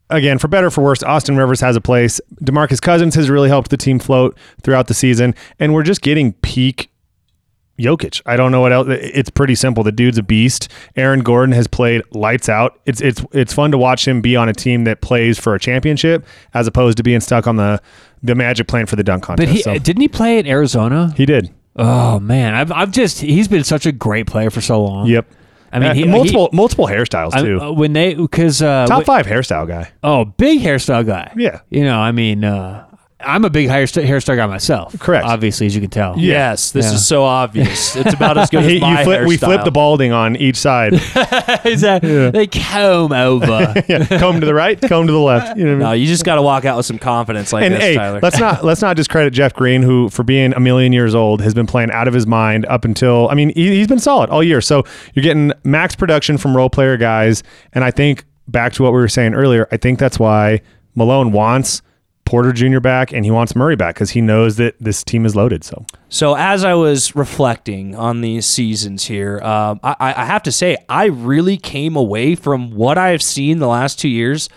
[0.10, 2.20] again, for better or for worse, Austin Rivers has a place.
[2.44, 6.34] Demarcus Cousins has really helped the team float throughout the season, and we're just getting
[6.34, 6.90] peak
[7.80, 8.22] Jokic.
[8.26, 8.88] I don't know what else.
[8.90, 9.84] It's pretty simple.
[9.84, 10.68] The dude's a beast.
[10.96, 12.80] Aaron Gordon has played lights out.
[12.88, 15.60] It's it's it's fun to watch him be on a team that plays for a
[15.60, 17.80] championship as opposed to being stuck on the
[18.24, 19.48] the Magic plan for the dunk contest.
[19.48, 21.14] But he So, didn't he play at Arizona?
[21.16, 21.54] he did.
[21.76, 25.06] Oh man, I've I've just he's been such a great player for so long.
[25.06, 25.28] Yep.
[25.72, 27.60] I mean, he, multiple multiple hairstyles he, too.
[27.62, 29.92] uh, when they because uh, Top five hairstyle guy.
[30.04, 31.34] oh big hairstyle guy.
[31.36, 31.60] Yeah.
[31.70, 32.87] you know, I mean, uh,
[33.20, 34.98] I'm a big hairstyle, hairstyle guy myself.
[35.00, 35.26] Correct.
[35.26, 36.20] obviously, as you can tell.
[36.20, 36.94] Yes, this Yeah.
[36.94, 37.96] is so obvious.
[37.96, 40.94] It's about as good as my you flip, we flip the balding on each side.
[41.66, 43.74] Is that they comb over?
[43.90, 45.58] yeah, comb to the right, comb to the left.
[45.58, 45.84] You know what I mean?
[45.88, 48.20] No, you just got to walk out with some confidence like and this, hey, Tyler.
[48.22, 51.56] let's not let's not discredit Jeff Green, who for being a million years old has
[51.56, 54.44] been playing out of his mind up until I mean he, he's been solid all
[54.44, 54.62] year.
[54.62, 54.84] So
[55.16, 57.42] you're getting max production from role player guys,
[57.74, 60.62] and I think back to what we were saying earlier, I think that's why
[60.94, 61.82] Malone wants
[62.28, 62.82] Porter Jr.
[62.82, 65.64] back and he wants Murray back because he knows that this team is loaded.
[65.64, 70.52] So So as I was reflecting on these seasons here, um, I, I have to
[70.52, 74.50] say I really came away from what I've seen the last two years,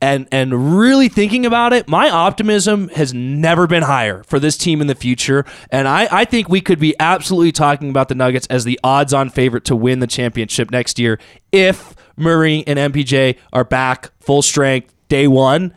[0.00, 4.80] and and really thinking about it, my optimism has never been higher for this team
[4.80, 8.46] in the future, and I I think we could be absolutely talking about the Nuggets
[8.48, 11.18] as the odds-on favorite to win the championship next year
[11.52, 15.74] if Murray and MPJ are back full strength day one.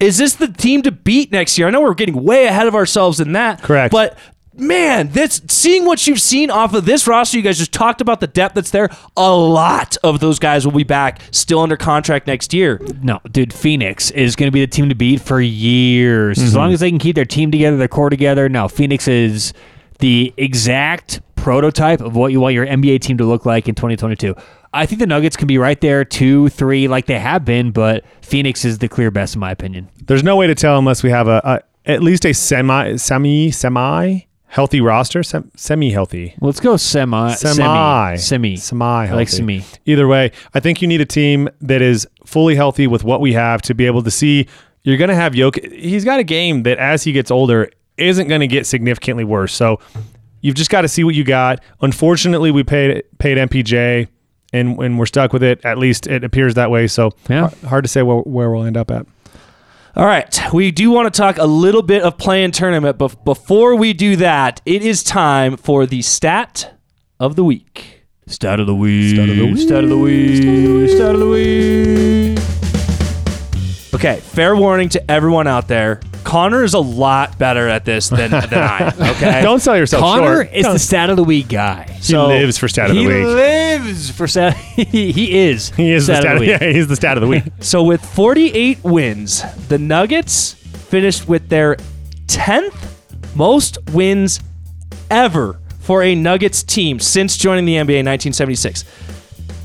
[0.00, 1.66] Is this the team to beat next year?
[1.66, 3.62] I know we're getting way ahead of ourselves in that.
[3.62, 3.90] Correct.
[3.90, 4.16] But
[4.54, 8.20] man, this seeing what you've seen off of this roster, you guys just talked about
[8.20, 8.90] the depth that's there.
[9.16, 12.80] A lot of those guys will be back, still under contract next year.
[13.02, 16.38] No, dude, Phoenix is going to be the team to beat for years.
[16.38, 16.58] As mm-hmm.
[16.58, 18.48] long as they can keep their team together, their core together.
[18.48, 19.52] No, Phoenix is
[19.98, 24.34] the exact prototype of what you want your NBA team to look like in 2022.
[24.72, 28.04] I think the Nuggets can be right there, two, three, like they have been, but
[28.22, 29.88] Phoenix is the clear best in my opinion.
[30.06, 33.50] there's no way to tell unless we have a, a at least a semi semi
[33.50, 36.34] semi healthy roster, Sem, semi healthy.
[36.40, 38.16] Let's go semi, Semi.
[38.16, 39.04] semi, semi.
[39.06, 39.16] Healthy.
[39.16, 39.62] like semi.
[39.86, 43.32] Either way, I think you need a team that is fully healthy with what we
[43.34, 44.46] have to be able to see.
[44.84, 45.72] You're going to have Jokic.
[45.72, 49.52] He's got a game that, as he gets older, isn't going to get significantly worse.
[49.52, 49.80] So
[50.40, 51.62] you've just got to see what you got.
[51.82, 54.08] Unfortunately, we paid paid MPJ,
[54.52, 55.64] and and we're stuck with it.
[55.64, 56.86] At least it appears that way.
[56.86, 57.40] So Yeah.
[57.48, 59.06] hard, hard to say where, where we'll end up at.
[59.96, 63.74] All right, we do want to talk a little bit of play-in tournament, but before
[63.74, 66.78] we do that, it is time for the stat
[67.18, 68.02] of the week.
[68.28, 69.16] Stat of the week.
[69.16, 69.58] Stat of the week.
[69.58, 70.90] Stat of the week.
[70.90, 72.38] Start of the week.
[73.94, 75.98] Okay, fair warning to everyone out there.
[76.24, 79.02] Connor is a lot better at this than, than I am.
[79.16, 80.52] Okay, Don't sell yourself Connor short.
[80.52, 81.84] is the stat of the week guy.
[82.02, 83.10] he lives for stat of the week.
[83.10, 83.26] he week.
[83.26, 84.54] lives for stat.
[84.76, 85.70] he, he is.
[85.70, 86.34] He is the stat stat.
[86.34, 86.60] of the week.
[86.60, 87.44] yeah, he's the stat of the week.
[87.60, 91.76] So with 48 wins, the Nuggets finished with their
[92.26, 92.74] 10th
[93.34, 94.40] most wins
[95.10, 98.84] ever for a Nuggets team since joining the NBA in 1976.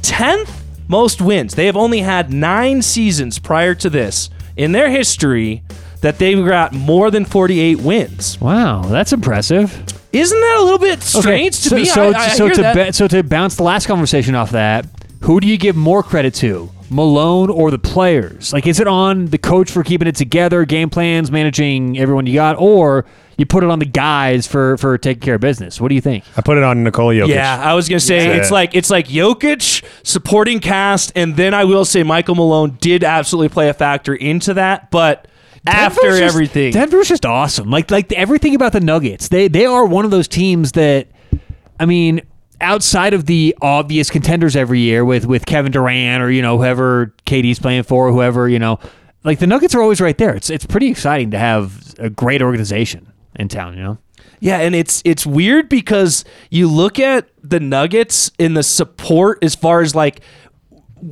[0.02, 0.50] 10th
[0.88, 1.56] most wins.
[1.56, 5.64] They have only had 9 seasons prior to this in their history
[6.04, 8.40] that they've got more than 48 wins.
[8.42, 9.72] Wow, that's impressive.
[10.12, 11.86] Isn't that a little bit strange to so, me?
[11.86, 12.76] So, I, I so to that.
[12.76, 14.86] ba- so to bounce the last conversation off that,
[15.22, 18.52] who do you give more credit to, Malone or the players?
[18.52, 22.34] Like, is it on the coach for keeping it together, game plans, managing everyone you
[22.34, 23.06] got, or
[23.38, 25.80] you put it on the guys for for taking care of business?
[25.80, 26.26] What do you think?
[26.36, 27.30] I put it on Nikola Jokic.
[27.30, 28.36] Yeah, I was gonna say Yeah.
[28.42, 33.06] it's like it's like Jokic supporting cast, and then I will say Michael Malone did
[33.06, 35.30] absolutely play a factor into that, but
[35.66, 37.70] after Denver's just- everything, Denver's just awesome.
[37.70, 39.28] Like like everything about the Nuggets.
[39.30, 41.08] They they are one of those teams that
[41.80, 42.22] I mean,
[42.62, 47.14] outside of the obvious contenders every year with with Kevin Durant or you know whoever
[47.26, 48.80] KD's playing for, whoever you know,
[49.24, 50.36] like the Nuggets are always right there.
[50.36, 53.78] It's it's pretty exciting to have a great organization in town.
[53.78, 53.98] You know.
[54.40, 59.56] Yeah, and it's it's weird because you look at the Nuggets in the support as
[59.56, 60.20] far as like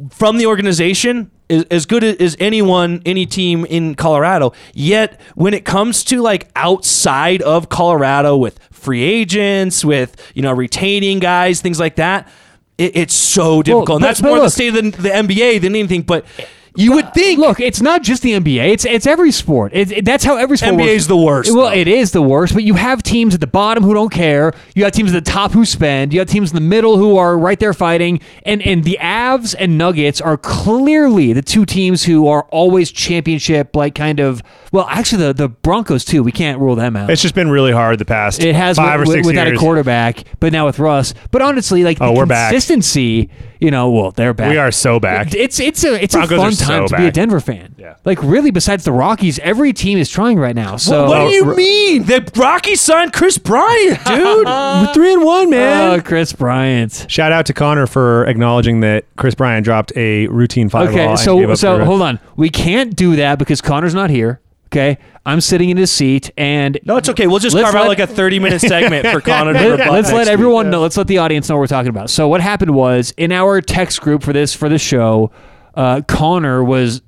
[0.09, 1.31] from the organization
[1.69, 4.53] as good as anyone, any team in Colorado.
[4.73, 10.51] Yet when it comes to like outside of Colorado with free agents, with you know
[10.51, 12.27] retaining guys, things like that,
[12.77, 13.97] it, it's so difficult.
[13.97, 16.01] and but- that's but more the state of the, the NBA than anything.
[16.01, 16.25] But
[16.75, 18.69] you would think Look, it's not just the NBA.
[18.71, 19.71] It's it's every sport.
[19.73, 20.91] It, it- that's how every sport NBA works.
[20.91, 21.75] is the worst, Well, though.
[21.75, 22.53] it is the worst.
[22.53, 24.53] But you have teams at the bottom who don't care.
[24.75, 26.13] You have teams at the top who spend.
[26.13, 28.21] You have teams in the middle who are right there fighting.
[28.45, 33.75] And and the Avs and Nuggets are clearly the two teams who are always championship
[33.75, 34.41] like kind of.
[34.71, 36.23] Well, actually, the the Broncos too.
[36.23, 37.09] We can't rule them out.
[37.09, 39.57] It's just been really hard the past It has five with, or six without years.
[39.57, 41.13] a quarterback, but now with Russ.
[41.31, 42.51] But honestly, like Oh, the we're back.
[42.51, 44.49] consistency, you know, well, they're back.
[44.51, 45.33] We are so back.
[45.35, 47.11] It's it's a it's Broncos a are fun so time to be a.
[47.11, 47.75] Denver fan.
[47.77, 47.95] Yeah.
[48.05, 50.77] Like really, besides the Rockies, every team is trying right now.
[50.77, 52.03] So what do you mean?
[52.03, 54.93] The Rockies signed Kris Bryant, dude.
[54.93, 55.99] Three and one, oh, man.
[55.99, 57.05] Oh, Kris Bryant.
[57.09, 61.13] Shout out to Connor for acknowledging that Kris Bryant dropped a routine five ball.
[61.13, 62.19] Okay, so so hold on.
[62.35, 64.41] We can't do that because Connor's not here.
[64.67, 67.27] Okay, I'm sitting in his seat, and No, it's okay.
[67.27, 69.89] We'll just Let's carve out like a 30 minute segment for Connor to let, let's
[69.89, 70.27] let next week.
[70.29, 70.79] everyone know.
[70.79, 72.09] Let's let the audience know what we're talking about.
[72.09, 75.29] So what happened was in our text group for this for the show,
[75.75, 77.01] uh, Connor was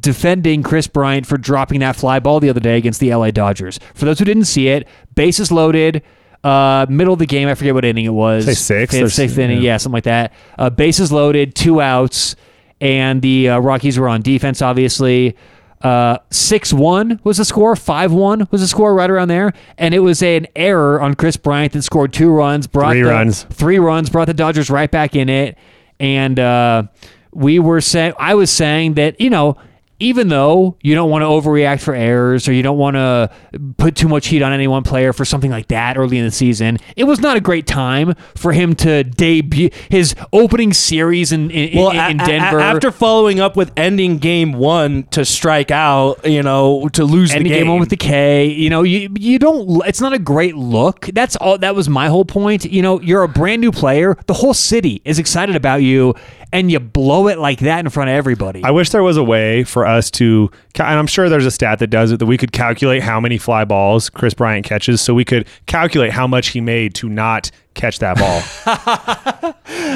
[0.00, 3.78] defending Kris Bryant for dropping that fly ball the other day against the LA Dodgers.
[3.94, 6.02] For those who didn't see it, bases loaded.
[6.42, 8.44] Uh, middle of the game, I forget what inning it was.
[8.44, 9.72] Say sixth Fifth, sixth inning, yeah.
[9.72, 10.32] yeah, something like that.
[10.58, 12.36] Uh, bases loaded, two outs,
[12.80, 14.60] and the uh, Rockies were on defense.
[14.60, 15.36] Obviously,
[15.80, 17.74] uh, six one was the score.
[17.76, 19.52] Five one was the score, right around there.
[19.78, 23.08] And it was an error on Kris Bryant that scored two runs, brought Three the-
[23.10, 23.44] runs.
[23.44, 25.56] three runs, brought the Dodgers right back in it.
[25.98, 26.84] And uh,
[27.34, 29.56] we were saying, I was saying that you know.
[30.00, 33.30] Even though you don't want to overreact for errors or you don't want to
[33.78, 36.30] put too much heat on any one player for something like that early in the
[36.30, 41.50] season, it was not a great time for him to debut his opening series in
[41.50, 42.60] in, Well, in, in a- a- Denver.
[42.60, 47.40] after following up with ending game one to strike out, you know, to lose and
[47.40, 47.64] the the game.
[47.64, 48.46] game on with the K.
[48.46, 49.86] You know, you you don't.
[49.86, 51.06] It's not a great look.
[51.12, 51.56] That's all.
[51.58, 52.64] That was my whole point.
[52.64, 54.16] You know, you're a brand new player.
[54.26, 56.14] The whole city is excited about you,
[56.52, 58.62] and you blow it like that in front of everybody.
[58.64, 61.78] I wish there was a way for us to, and I'm sure there's a stat
[61.78, 65.14] that does it, that we could calculate how many fly balls Kris Bryant catches, so
[65.14, 68.40] we could calculate how much he made to not catch that ball.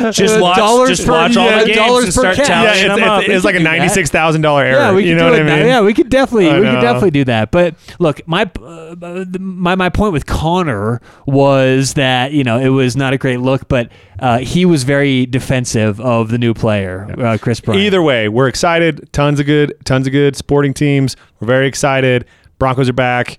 [0.12, 2.82] just watch, dollars just per- watch all yeah, the games and start tallying yeah, it's,
[2.82, 3.28] them it's- up.
[3.28, 4.78] it's like a ninety-six thousand dollar error.
[4.78, 5.66] Yeah, we you know what I mean?
[5.66, 7.50] Yeah, we could definitely I we could definitely do that.
[7.50, 12.96] But look, my uh, my my point with Connor was that you know it was
[12.96, 17.38] not a great look, but uh, he was very defensive of the new player, uh,
[17.40, 17.82] Kris Bryant.
[17.82, 19.08] Either way, we're excited.
[19.12, 21.16] Tons of good, tons of good sporting teams.
[21.40, 22.24] We're very excited.
[22.58, 23.38] Broncos are back.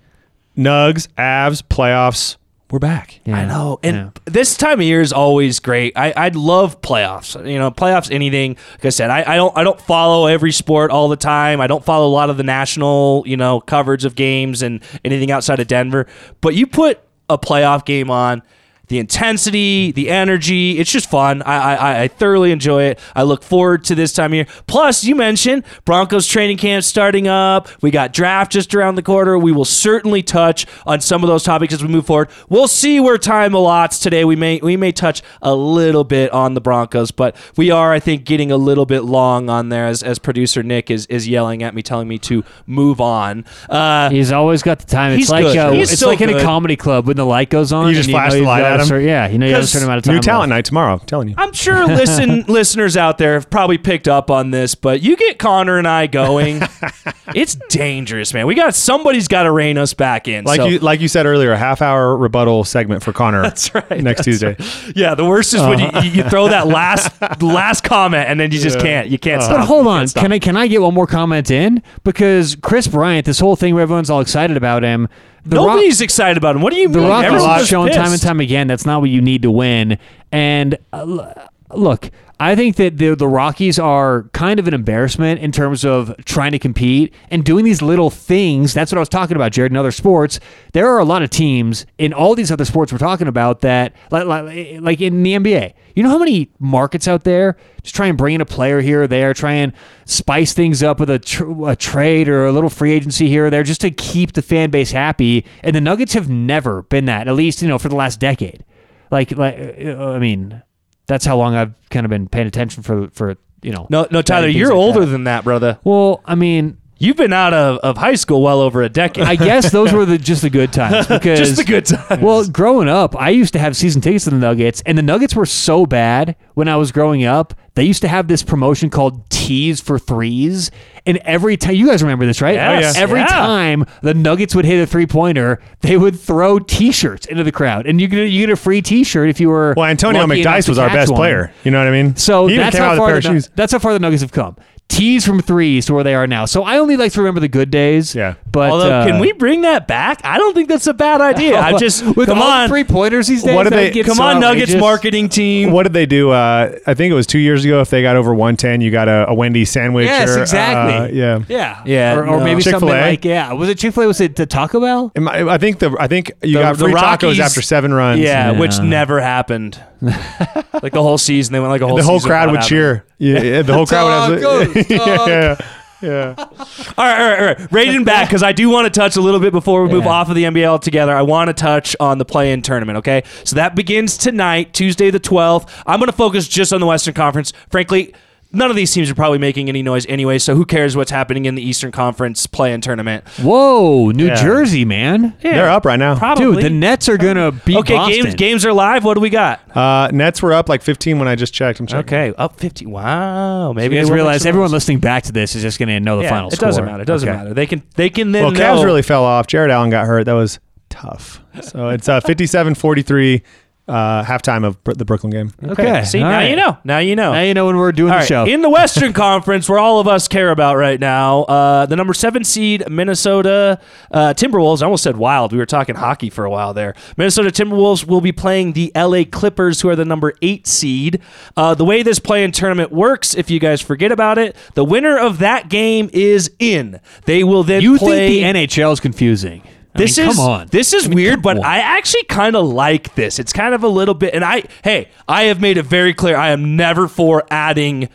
[0.58, 2.38] Nugs, Avs, playoffs.
[2.72, 3.20] We're back.
[3.26, 3.36] Yeah.
[3.38, 3.80] I know.
[3.82, 4.10] And Yeah.
[4.26, 5.94] this time of year is always great.
[5.96, 7.36] I, I'd love playoffs.
[7.50, 8.58] You know, playoffs anything.
[8.74, 11.62] Like I said, I, I don't I don't follow every sport all the time.
[11.62, 15.32] I don't follow a lot of the national, you know, coverage of games and anything
[15.32, 16.06] outside of Denver.
[16.42, 18.44] But you put a playoff game on,
[18.90, 21.42] the intensity, the energy, it's just fun.
[21.44, 23.00] I, I I thoroughly enjoy it.
[23.16, 24.48] I look forward to this time of year.
[24.68, 27.70] Plus, you mentioned Broncos training camp starting up.
[27.82, 29.38] We got draft just around the corner.
[29.38, 32.30] We will certainly touch on some of those topics as we move forward.
[32.50, 34.26] We'll see where time allots today.
[34.26, 38.00] We may we may touch a little bit on the Broncos, but we are, I
[38.00, 41.64] think, getting a little bit long on there as, as producer Nick is is yelling
[41.64, 43.46] at me, telling me to move on.
[43.70, 45.12] Uh, He's always got the time.
[45.12, 45.58] It's He's like good.
[45.58, 47.90] uh, He's it's so like in a comedy club when the light goes on.
[47.90, 49.02] You just and flash know the you've light got at a him?
[49.02, 50.16] cer- yeah, you know you have a 'Cause certain amount of time.
[50.16, 50.58] New talent left.
[50.58, 50.94] night tomorrow.
[50.94, 51.36] I'm telling you.
[51.38, 55.40] I'm sure listen listeners out there have probably picked up on this, but you get
[55.40, 56.62] Connor and I going,
[57.36, 58.48] it's dangerous, man.
[58.48, 60.46] We got somebody's got to rein us back in.
[60.46, 63.42] Like So- you, like you said earlier, a half hour rebuttal segment for Connor.
[63.50, 63.90] That's right.
[64.02, 64.56] Next that's Tuesday.
[64.60, 64.94] right.
[64.96, 67.12] Yeah, the worst is when you, you throw that last
[67.42, 69.58] last comment and then you just can't you can't uh, stop.
[69.60, 70.24] But hold on, stop.
[70.24, 73.74] can I can I get one more comment in because Kris Bryant, this whole thing
[73.76, 75.08] where everyone's all excited about him.
[75.50, 76.62] The Rock- Nobody's excited about him.
[76.62, 77.10] What do you the mean?
[77.10, 79.98] Rockies Everyone's shown time and time again that's not what you need to win.
[80.32, 81.34] And uh,
[81.74, 86.16] look, I think that the the Rockies are kind of an embarrassment in terms of
[86.24, 88.74] trying to compete and doing these little things.
[88.74, 89.74] That's what I was talking about, Jared.
[89.74, 90.40] In other sports,
[90.72, 93.94] there are a lot of teams in all these other sports we're talking about that,
[94.10, 95.74] like, like, like in the NBA.
[95.96, 99.04] You know how many markets out there just try and bring in a player here
[99.04, 99.74] or there, try and
[100.06, 103.50] spice things up with a, tr- a trade or a little free agency here or
[103.50, 105.46] there, just to keep the fan base happy.
[105.62, 108.64] And the Nuggets have never been that, at least you know for the last decade.
[109.12, 110.62] Like, like uh, I mean
[111.10, 113.88] that's how long I've kind of been paying attention for for you know.
[113.90, 115.08] No, no, Tyler, you're like older that.
[115.08, 115.80] than that, brother.
[115.84, 119.24] Well, I mean, You've been out of, of high school well over a decade.
[119.24, 122.22] I guess those were the just the good times because Just the good times.
[122.22, 125.34] Well, growing up, I used to have season tickets to the Nuggets, and the Nuggets
[125.34, 127.54] were so bad when I was growing up.
[127.76, 130.72] They used to have this promotion called Tees for Threes,
[131.06, 132.56] and every time you guys remember this, right?
[132.56, 132.98] Yes.
[132.98, 133.02] Yeah.
[133.04, 133.28] Every Yeah.
[133.28, 137.88] time the Nuggets would hit a three pointer, they would throw T-shirts into the crowd,
[137.88, 139.74] and you get you get a free T-shirt if you were.
[139.78, 141.18] Well, Antonio McDyess was our best one.
[141.20, 141.54] player.
[141.64, 142.18] You know what I mean?
[142.18, 144.58] So that's how far the, that's how far the Nuggets have come.
[144.90, 146.46] Tees from threes to where they are now.
[146.46, 148.14] So I only like to remember the good days.
[148.16, 148.34] Yeah.
[148.52, 150.20] But Although, uh, can we bring that back?
[150.26, 151.60] I don't think that's a bad idea.
[151.60, 153.56] I just with come all on, three pointers these days.
[153.56, 155.72] What did they- would get come so on, Nuggets marketing team.
[155.72, 156.32] What did they do?
[156.32, 157.80] Uh, I think it was two years ago.
[157.82, 160.08] If they got over 110, you got a, a Wendy's sandwich.
[160.08, 160.96] Yes, or, exactly.
[160.96, 161.44] uh, yeah.
[161.48, 162.44] Yeah, Yeah, or, or no.
[162.44, 163.10] maybe something Chick-fil-A?
[163.12, 163.54] like yeah.
[163.54, 164.08] Was it Chick Fil A?
[164.08, 165.12] Was it the Taco Bell?
[165.16, 167.94] I I think the I think you The- got the free Rockies- tacos after seven
[167.94, 168.20] runs.
[168.22, 168.60] Yeah, Yeah.
[168.60, 169.80] which never happened.
[170.02, 171.98] like the whole season, they went like a whole.
[171.98, 172.70] the whole season crowd would happening.
[172.70, 173.06] cheer.
[173.18, 174.40] Yeah, yeah, the whole crowd would.
[174.42, 175.56] Tacos, yeah, yeah,
[176.02, 176.34] yeah.
[176.38, 176.58] All right,
[176.98, 177.58] all right, all right.
[177.72, 180.10] Raiden back because I do want to touch a little bit before we move Yeah.
[180.12, 181.14] off of the NBA altogether.
[181.16, 182.98] I want to touch on the play-in tournament.
[183.00, 185.74] Okay, so that begins tonight, Tuesday the twelfth.
[185.86, 187.52] I'm going to focus just on the Western Conference.
[187.70, 188.14] Frankly.
[188.52, 191.46] None of these teams are probably making any noise anyway, so who cares what's happening
[191.46, 193.24] in the Eastern Conference play-in tournament?
[193.40, 194.42] Whoa, New Yeah.
[194.42, 195.36] Jersey, man.
[195.44, 196.16] Yeah, They're up right now.
[196.18, 196.56] Probably.
[196.56, 198.24] Dude, the Nets are gonna beat okay, Boston.
[198.24, 199.04] games games are live.
[199.06, 199.60] What do we got?
[199.78, 201.80] Uh, Nets were up like 15 when I just checked.
[201.80, 202.06] I'm checking.
[202.12, 202.88] Okay, up 50.
[202.88, 204.74] Wow, maybe You guys they will make realize everyone noise.
[204.74, 206.70] listening back to this is just gonna know the Yeah, final it score.
[206.70, 207.04] doesn't matter.
[207.04, 207.38] It doesn't Okay.
[207.38, 207.54] matter.
[207.54, 208.60] They can they can then Well, know.
[208.60, 209.46] Cavs really fell off.
[209.46, 210.24] Jarrett Allen got hurt.
[210.26, 210.58] That was
[210.90, 211.40] tough.
[211.62, 213.44] So it's uh, 57-43
[213.90, 215.52] uh, halftime of the Brooklyn game.
[215.64, 216.50] Okay, See, all now right.
[216.50, 216.78] you know.
[216.84, 217.34] Now you know.
[217.34, 218.46] Now you know when we're doing All the right, show.
[218.46, 222.14] In the Western Conference, where all of us care about right now, uh, the number
[222.14, 223.80] seven seed Minnesota
[224.12, 224.82] uh, Timberwolves.
[224.82, 225.52] I almost said Wild.
[225.52, 226.94] We were talking hockey for a while there.
[227.18, 231.20] Minnesota Timberwolves will be playing the LA Clippers, who are the number eight seed.
[231.58, 235.18] Uh, the way this play-in tournament works, if you guys forget about it, the winner
[235.18, 237.00] of that game is in.
[237.26, 238.42] They will then you play.
[238.42, 239.64] think the NHL is confusing?
[239.96, 240.68] This mean, is come on.
[240.68, 241.64] This is I mean, weird, but on.
[241.64, 243.40] I actually kind of like this.
[243.40, 246.36] It's kind of a little bit, and I hey, I have made it very clear
[246.36, 248.10] I am never for adding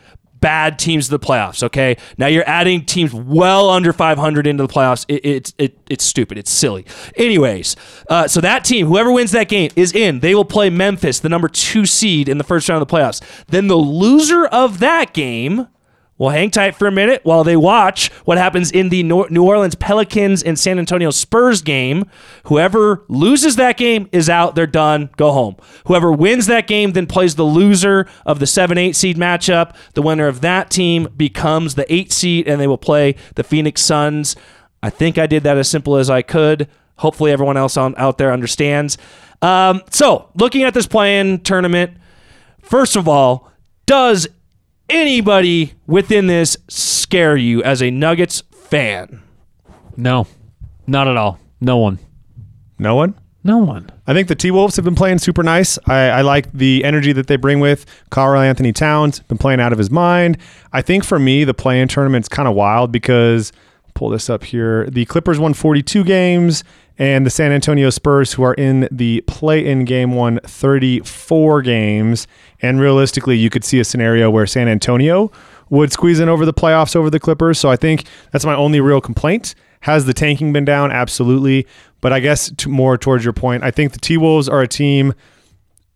[0.44, 1.62] bad teams to the playoffs.
[1.62, 5.06] Okay, now you're adding teams well under 500 into the playoffs.
[5.08, 6.36] It, it's it, it's stupid.
[6.36, 6.84] It's silly.
[7.16, 7.76] Anyways,
[8.10, 10.20] uh, so that team, whoever wins that game, is in.
[10.20, 13.22] They will play Memphis, the number two seed in the first round of the playoffs.
[13.46, 15.68] Then the loser of that game.
[16.16, 19.74] Well, hang tight for a minute while they watch what happens in the New Orleans
[19.74, 22.04] Pelicans and San Antonio Spurs game.
[22.44, 24.54] Whoever loses that game is out.
[24.54, 25.10] They're done.
[25.16, 25.56] Go home.
[25.86, 29.74] Whoever wins that game then plays the loser of the 7 8 seed matchup.
[29.94, 33.82] The winner of that team becomes the 8 seed, and they will play the Phoenix
[33.82, 34.36] Suns.
[34.84, 36.68] I think I did that as simple as I could.
[36.98, 38.98] Hopefully, everyone else on, out there understands.
[39.42, 41.96] Um, so, looking at this play-in tournament,
[42.62, 43.50] first of all,
[43.86, 44.28] does
[44.94, 49.22] anybody within this scare you as a Nuggets fan?
[49.96, 50.26] no,
[50.86, 51.38] not at all.
[51.60, 51.98] No one.
[52.78, 53.14] No one?
[53.42, 53.90] No one.
[54.06, 55.78] I think the T Wolves have been playing super nice.
[55.86, 59.78] I, I like the energy that they bring with Karl-Anthony Towns, been playing out of
[59.78, 60.38] his mind.
[60.72, 63.52] I think for me, the play in tournament's kind of wild because
[63.94, 64.86] pull this up here.
[64.86, 66.64] The Clippers won 42 games,
[66.98, 72.26] and the San Antonio Spurs, who are in the play in game, won 34 games.
[72.64, 75.30] And realistically, you could see a scenario where San Antonio
[75.70, 77.58] would squeeze in over the playoffs over the Clippers.
[77.58, 79.54] So I think that's my only real complaint.
[79.80, 80.90] Has the tanking been down?
[80.90, 81.66] Absolutely.
[82.00, 84.68] But I guess to more towards your point, I think the T Wolves are a
[84.68, 85.14] team.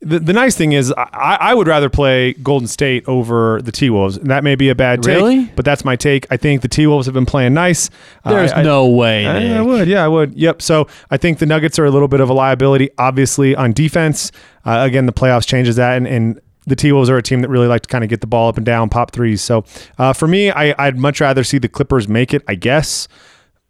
[0.00, 3.90] The, the nice thing is, I, I would rather play Golden State over the T
[3.90, 4.16] Wolves.
[4.16, 5.44] And that may be a bad take, Really?
[5.56, 6.24] but that's my take.
[6.30, 7.90] I think the T Wolves have been playing nice.
[8.24, 9.26] There's I- I- no way.
[9.26, 10.34] I, I would, yeah, I would.
[10.34, 10.62] Yep.
[10.62, 14.30] So I think the Nuggets are a little bit of a liability, obviously, on defense.
[14.64, 17.48] Uh, again, the playoffs changes that, and, and the T Wolves are a team that
[17.48, 19.42] really like to kind of get the ball up and down, pop threes.
[19.42, 19.64] So
[19.98, 23.08] uh, for me, I, I'd much rather see the Clippers make it, I guess.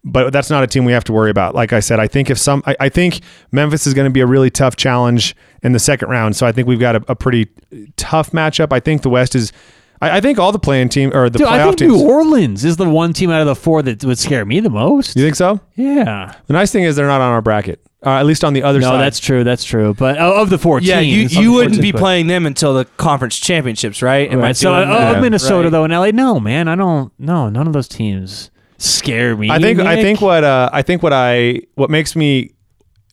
[0.04, 1.54] But that's not a team we have to worry about.
[1.54, 3.20] Like I said, I think if some, I, I think
[3.50, 6.36] Memphis is going to be a really tough challenge in the second round.
[6.36, 7.48] So I think we've got a, a pretty
[7.96, 8.72] tough matchup.
[8.72, 9.52] I think the West is
[10.00, 11.92] I, I think all the playing team or the Dude, I playoff think teams.
[11.94, 14.70] New Orleans is the one team out of the four that would scare me the
[14.70, 15.16] most.
[15.16, 15.60] you think so?
[15.74, 16.34] Yeah.
[16.46, 17.84] The nice thing is they're not on our bracket.
[18.06, 18.92] Uh, at least on the other No, side.
[18.92, 19.42] No, that's true.
[19.42, 19.92] That's true.
[19.92, 22.26] But uh, of the four Yeah, you, teams, of you wouldn't 14, be but- playing
[22.28, 24.30] them until the conference championships, right?
[24.30, 24.56] Am I Right.
[24.56, 25.16] So doing uh, that?
[25.16, 25.70] of Minnesota Right.
[25.72, 27.12] though in LA, no man, I don't.
[27.18, 29.50] No, none of those teams scare me.
[29.50, 32.52] I think I think what uh, I think what I what makes me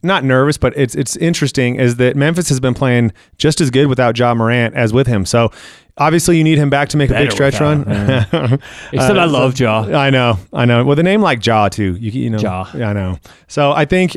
[0.03, 3.87] not nervous, but it's it's interesting is that Memphis has been playing just as good
[3.87, 5.25] without Ja Morant as with him.
[5.25, 5.51] So
[5.97, 7.81] obviously you need him back to make a big stretch run.
[7.89, 8.61] Except
[8.93, 9.81] Uh, I love Ja.
[9.81, 10.85] I know, I know.
[10.85, 12.67] With a name like Ja too, you you know, Ja.
[12.75, 13.17] Yeah, I know.
[13.47, 14.15] So I think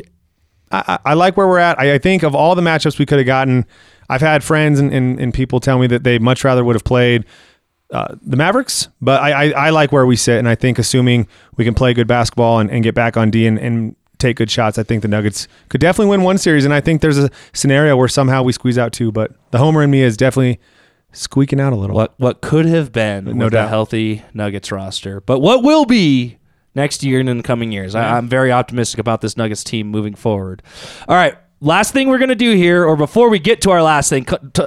[0.71, 1.79] I, I like where we're at.
[1.79, 3.65] I, I think of all the matchups we could have gotten,
[4.09, 6.83] I've had friends and, and, and people tell me that they much rather would have
[6.83, 7.25] played
[7.91, 11.27] uh, the Mavericks, but I, I, I like where we sit, and I think assuming
[11.57, 14.51] we can play good basketball and, and get back on D and, and take good
[14.51, 17.31] shots, I think the Nuggets could definitely win one series, and I think there's a
[17.53, 20.59] scenario where somehow we squeeze out two, but the homer in me is definitely
[21.13, 21.95] squeaking out a little.
[21.95, 23.65] what what could have been No doubt.
[23.65, 26.37] a healthy Nuggets roster, but what will be
[26.75, 27.95] next year and in the coming years.
[27.95, 30.63] I, I'm very optimistic about this Nuggets team moving forward.
[31.07, 31.37] All right.
[31.61, 34.25] Last thing we're gonna do here, or before we get to our last thing,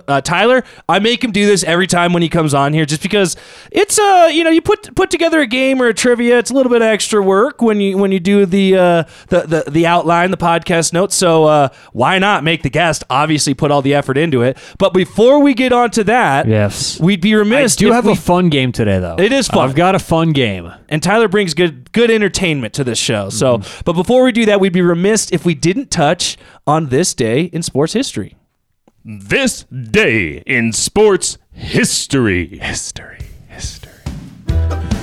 [0.08, 3.00] uh, Tyler, I make him do this every time when he comes on here, just
[3.02, 3.34] because
[3.70, 6.38] it's uh, you know, you put put together a game or a trivia.
[6.38, 9.40] It's a little bit of extra work when you when you do the uh, the,
[9.64, 11.14] the the outline, the podcast notes.
[11.14, 14.58] So uh, why not make the guest obviously put all the effort into it?
[14.76, 17.00] But before we get on to that, Yes.
[17.00, 17.74] we'd be I remiss.
[17.74, 19.16] do have we- a fun game today, though.
[19.18, 19.66] It is fun.
[19.66, 20.70] I've got a fun game.
[20.90, 23.30] and Tyler brings good good entertainment to this show.
[23.30, 23.80] So, Mm-hmm.
[23.86, 26.36] but before we do that, we'd be remiss if we didn't touch
[26.66, 28.36] on this day in sports history.
[29.04, 32.58] This day in sports history.
[32.58, 33.18] history,
[33.48, 33.90] history.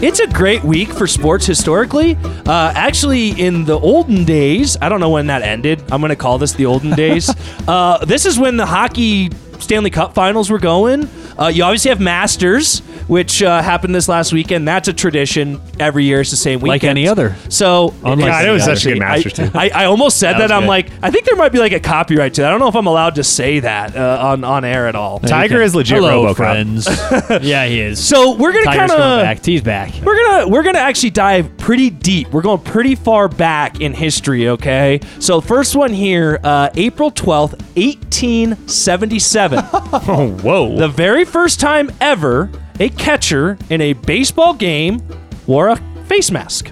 [0.02, 2.16] It's a great week for sports historically.
[2.46, 5.84] Uh, actually, in the olden days, I don't know when that ended.
[5.92, 7.30] I'm going to call this the olden days.
[7.68, 11.07] uh, this is when the hockey Stanley Cup finals were going.
[11.38, 14.68] Uh, you obviously have Masters, which uh, happened this last weekend.
[14.68, 16.22] That's a tradition every year.
[16.22, 16.84] It's the same weekend.
[16.84, 17.36] Like any other.
[17.47, 19.49] So, Unlike God, it was any such a good Masters too.
[19.53, 20.41] I, I almost said that.
[20.43, 20.68] was I'm good.
[20.68, 22.47] like, I think there might be like a copyright to that.
[22.47, 25.20] I don't know if I'm allowed to say that uh, on on air at all.
[25.20, 26.36] Tiger is legit Hello, RoboCop.
[26.36, 26.88] friends.
[27.45, 28.05] yeah, he is.
[28.05, 29.41] So we're gonna Tiger's kind of back.
[29.41, 29.93] T's back.
[30.03, 32.30] we're gonna we're gonna actually dive pretty deep.
[32.32, 34.49] We're going pretty far back in history.
[34.49, 38.68] Okay, so first one here, uh, April twelfth, eighteen
[39.50, 39.89] seventy seven.
[40.10, 40.78] Oh, whoa.
[40.78, 45.02] the very first time ever a catcher in a baseball game
[45.47, 45.76] wore a
[46.06, 46.72] face mask.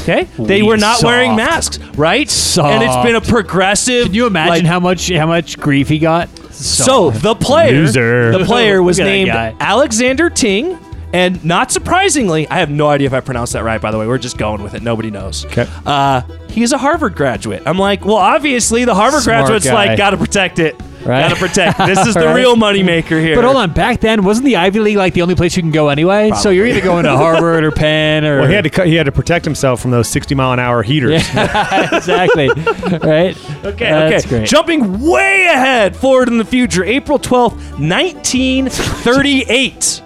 [0.00, 2.22] Okay, they were not wearing masks, right?
[2.58, 4.06] And it's been a progressive.
[4.06, 6.28] Can you imagine like, how much how much grief he got?
[6.52, 8.36] So the player, Loser.
[8.38, 9.56] the player was Look at that named.
[9.60, 10.78] Alexander Tyng,
[11.12, 13.80] and not surprisingly, I have no idea if I pronounced that right.
[13.80, 14.82] By the way, we're just going with it.
[14.82, 15.44] Nobody knows.
[15.46, 15.68] Okay.
[15.84, 17.62] Uh, he's a Harvard graduate.
[17.66, 19.74] I'm like, well, obviously the Harvard Smart graduate's guy.
[19.74, 20.74] like, gotta protect it.
[21.04, 21.22] Right.
[21.28, 21.78] Gotta protect.
[21.78, 22.36] This is the Right.
[22.36, 23.34] real moneymaker here.
[23.34, 25.72] But hold on, back then wasn't the Ivy League like the only place you can
[25.72, 26.30] go anyway?
[26.40, 28.94] So you're either going to Harvard or Penn or well, he had to cut, he
[28.94, 31.22] had to protect himself from those 60 mile an hour heaters.
[31.34, 33.36] yeah, exactly, right?
[33.64, 34.38] Okay, That's okay.
[34.38, 34.48] great.
[34.48, 40.02] Jumping way ahead, forward in the future, April 12th, 1938.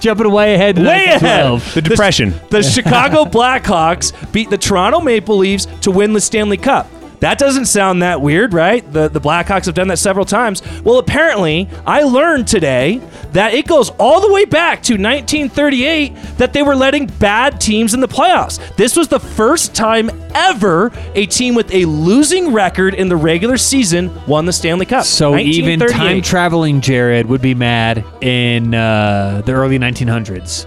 [0.00, 0.78] Jumping way ahead.
[0.78, 1.60] Way ahead.
[1.74, 2.32] The depression.
[2.50, 6.88] The Chicago Blackhawks beat the Toronto Maple Leafs to win the Stanley Cup.
[7.20, 8.90] That doesn't sound that weird, right?
[8.92, 10.62] The the Blackhawks have done that several times.
[10.82, 13.00] Well, apparently, I learned today
[13.32, 17.94] that it goes all the way back to 1938 that they were letting bad teams
[17.94, 18.58] in the playoffs.
[18.76, 23.56] This was the first time ever a team with a losing record in the regular
[23.56, 25.04] season won the Stanley Cup.
[25.04, 30.66] So even time traveling Jared would be mad in uh, the early 1900s.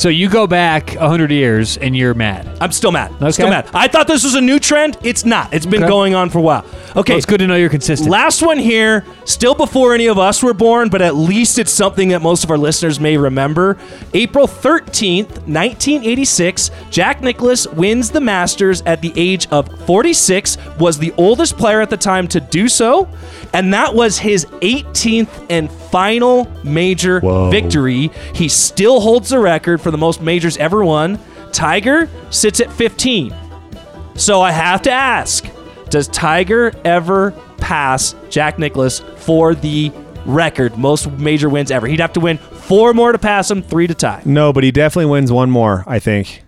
[0.00, 2.48] So you go back 100 years and you're mad.
[2.58, 3.12] I'm still mad.
[3.20, 3.32] Okay.
[3.32, 3.68] Still mad.
[3.74, 4.96] I thought this was a new trend.
[5.02, 5.52] It's not.
[5.52, 5.90] It's been Okay.
[5.90, 6.64] going on for a while.
[6.96, 7.12] Okay.
[7.12, 8.08] Well, it's good to know you're consistent.
[8.08, 12.08] Last one here, still before any of us were born, but at least it's something
[12.08, 13.76] that most of our listeners may remember.
[14.14, 21.12] April 13th, 1986, Jack Nicklaus wins the Masters at the age of 46, was the
[21.18, 23.06] oldest player at the time to do so,
[23.52, 27.50] and that was his 18th and final major Whoa.
[27.50, 28.10] victory.
[28.34, 31.18] He still holds the record for the most majors ever won.
[31.52, 33.34] Tiger sits at 15.
[34.14, 35.46] So I have to ask
[35.88, 39.90] Does Tiger ever pass Jack Nicklaus for the
[40.26, 41.86] record, most major wins ever?
[41.86, 44.22] He'd have to win four more to pass him, three to tie.
[44.24, 46.44] No, but he definitely wins one more, I think.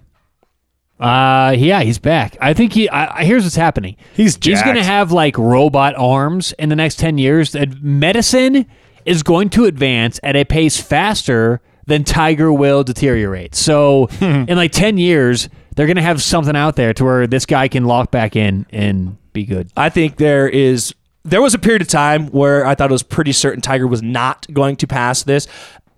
[1.01, 2.37] Uh, yeah, he's back.
[2.41, 2.89] I think he.
[2.89, 3.97] I, I- here's what's happening.
[4.15, 7.53] He's he's going to have like robot arms in the next ten years.
[7.53, 8.67] That medicine
[9.05, 13.55] is going to advance at a pace faster than Tiger will deteriorate.
[13.55, 17.47] So in like ten years, they're going to have something out there to where this
[17.47, 19.71] guy can lock back in and be good.
[19.77, 20.95] I think there is.
[21.25, 24.03] There was a period of time where I thought it was pretty certain Tiger was
[24.03, 25.47] not going to pass this.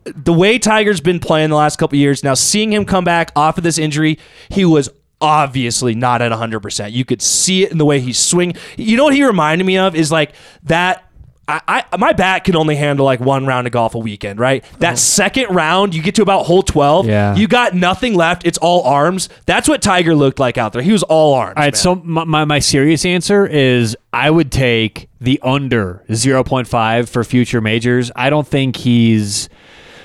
[0.05, 3.57] the way Tiger's been playing the last couple years, now seeing him come back off
[3.57, 4.18] of this injury,
[4.50, 4.90] he was
[5.22, 6.92] obviously not at 100%.
[6.92, 8.55] You could see it in the way he's swing.
[8.76, 10.32] You know what he reminded me of is like
[10.64, 11.11] that
[11.47, 14.64] I, I my bat can only handle like one round of golf a weekend, right?
[14.78, 14.97] That uh-huh.
[14.97, 17.34] second round, you get to about hole 12, Yeah.
[17.36, 18.47] you got nothing left.
[18.47, 19.28] It's all arms.
[19.47, 20.82] That's what Tiger looked like out there.
[20.82, 21.55] He was all arms.
[21.57, 21.80] All right, man.
[21.80, 27.61] so my, my, my serious answer is I would take the under 0.5 for future
[27.61, 28.11] majors.
[28.16, 29.49] I don't think he's.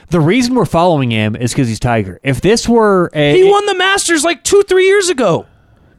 [0.09, 2.19] The reason we're following him is because he's Tiger.
[2.23, 3.37] If this were a.
[3.37, 5.45] he won the Masters like 2-3 years ago.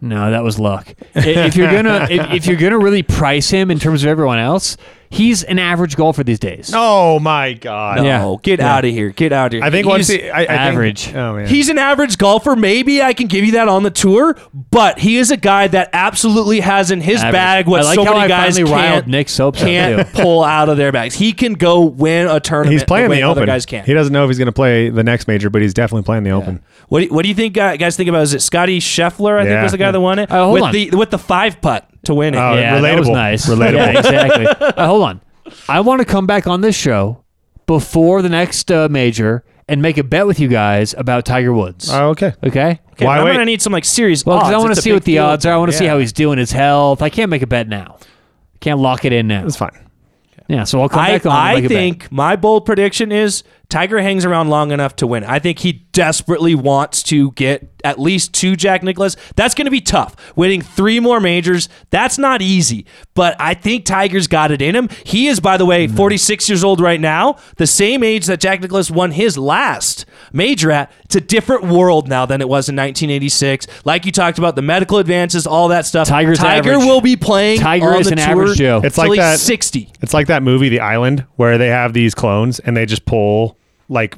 [0.01, 0.95] No, that was luck.
[1.15, 4.77] If you're gonna if, if you're gonna really price him in terms of everyone else,
[5.11, 6.71] he's an average golfer these days.
[6.75, 7.99] Oh my god.
[7.99, 8.37] No, Yeah.
[8.43, 8.75] get Yeah.
[8.77, 9.11] out of here.
[9.11, 9.63] Get out of here.
[9.65, 11.15] I think He's- once the, I, I think- average.
[11.15, 11.47] oh man.
[11.49, 12.55] He's an average golfer.
[12.57, 14.37] Maybe I can give you that on the tour,
[14.71, 17.33] but he is a guy that absolutely has in his Average.
[17.33, 19.67] bag what I like so how many I guys finally riled can't, Nick Soaps up,
[19.67, 21.15] can't pull out of their bags.
[21.15, 22.73] He can go win a tournament.
[22.73, 23.47] He's playing the, way the other open.
[23.53, 23.87] guys can't.
[23.87, 26.23] He doesn't know if he's going to play the next major, but he's definitely playing
[26.25, 26.61] the open.
[26.89, 27.97] What do, what do you think, uh, guys?
[27.97, 28.23] Think about?
[28.23, 29.37] Is it Scottie Scheffler?
[29.39, 29.63] I think Yeah.
[29.65, 30.73] was the guy that won it Uh, hold with on.
[30.73, 32.39] the with the five putt to win it.
[32.39, 33.47] Oh, yeah, that was nice.
[33.47, 33.75] Relatable.
[33.75, 34.47] Yeah, exactly.
[34.61, 35.21] Uh, hold on.
[35.69, 37.25] I want to come back on this show
[37.67, 41.89] before the next uh, major and make a bet with you guys about Tiger Woods.
[41.91, 42.33] Oh, okay.
[42.45, 42.81] okay.
[42.93, 43.33] okay, why I'm wait?
[43.33, 44.25] gonna need some like serious.
[44.25, 44.55] Well, because odds.
[44.55, 45.25] I want to see what the deal.
[45.25, 45.55] odds are.
[45.55, 47.03] I want to see how he's doing his health.
[47.03, 47.99] I can't make a bet now.
[48.61, 49.43] Can't lock it in now.
[49.43, 49.79] That's fine.
[50.49, 51.33] Yeah, so I'll come I, back on.
[51.33, 51.77] and I make a bet.
[51.77, 55.25] think my bold prediction is Tiger hangs around long enough to win.
[55.25, 59.17] I think he desperately wants to get at least two Jack Nicklaus.
[59.37, 60.15] That's going to be tough.
[60.37, 62.85] Winning three more majors, that's not easy.
[63.15, 64.89] But I think Tiger's got it in him.
[65.05, 65.97] He is, by the way, Mm.
[65.97, 70.71] 46 years old right now, the same age that Jack Nicklaus won his last major
[70.71, 70.93] at.
[71.07, 73.67] It's a different world now than it was in 1986.
[73.85, 76.07] Like you talked about, the medical advances, all that stuff.
[76.09, 76.87] Tiger's Tiger average.
[76.87, 78.81] will be playing Tiger on is the an tour average Joe.
[78.85, 79.91] It's till like he's that- 60.
[80.03, 83.57] It's like that movie, The Island, where they have these clones and they just pull
[83.91, 84.17] like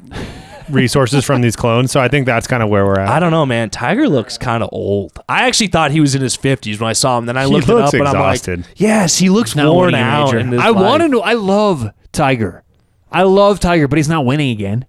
[0.69, 1.91] resources from these clones.
[1.91, 3.09] So I think that's kind of where we're at.
[3.09, 3.69] I don't know, man.
[3.69, 5.11] Tiger looks kind of old.
[5.27, 7.25] I actually thought he was in his fifties when I saw him.
[7.25, 9.93] Then I He looked it looks up, and I'm like, yes, he looks Not worn
[9.95, 10.33] out.
[10.33, 11.19] in his I want to know.
[11.21, 12.63] I love Tiger.
[13.11, 14.85] I love Tiger, but he's not winning again.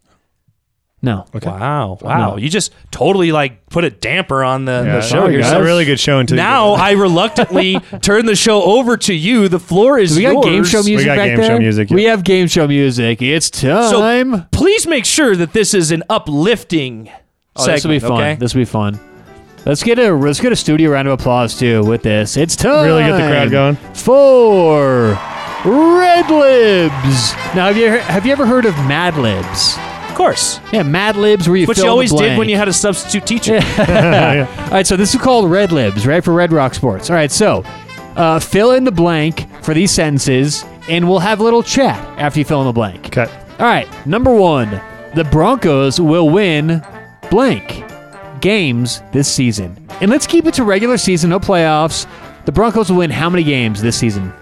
[1.05, 1.27] No.
[1.35, 2.37] Wow, wow!
[2.37, 5.27] You just totally like put a damper on the, Yeah, the show.
[5.27, 9.49] It's a really good show until now I reluctantly turn the show over to you.
[9.49, 10.45] The floor is we got yours.
[10.45, 11.59] game show music got back game show there?
[11.59, 13.21] music, We have game show music.
[13.21, 14.33] It's time.
[14.33, 17.11] So please make sure that this is an uplifting
[17.57, 17.77] oh, segment.
[17.77, 18.13] this will be fun.
[18.13, 18.35] Okay?
[18.37, 19.01] This will be fun.
[19.67, 22.39] Let's get a let's get a studio round of applause too with this.
[22.39, 22.87] It's time.
[22.87, 23.77] Really get the crowd going.
[23.95, 25.19] For
[25.67, 27.33] Red Libs.
[27.55, 29.77] Now have you have you ever heard of Mad Libs?
[30.15, 32.49] Of course, Yeah, Mad Libs where you which fill you in the always did when
[32.49, 33.55] you had a substitute teacher.
[33.79, 36.23] All right, so this is called Red Libs, right?
[36.23, 37.11] For Red Rock Sports.
[37.11, 37.65] All right, so
[38.15, 42.39] uh, fill in the blank for these sentences, and we'll have a little chat after
[42.39, 43.11] you fill in the blank.
[43.11, 43.29] Cut.
[43.59, 44.81] All right, number one
[45.17, 46.81] the Broncos will win
[47.29, 47.83] blank
[48.41, 49.77] games this season.
[50.01, 52.07] And let's keep it to regular season, no playoffs.
[52.45, 54.33] The Broncos will win how many games this season?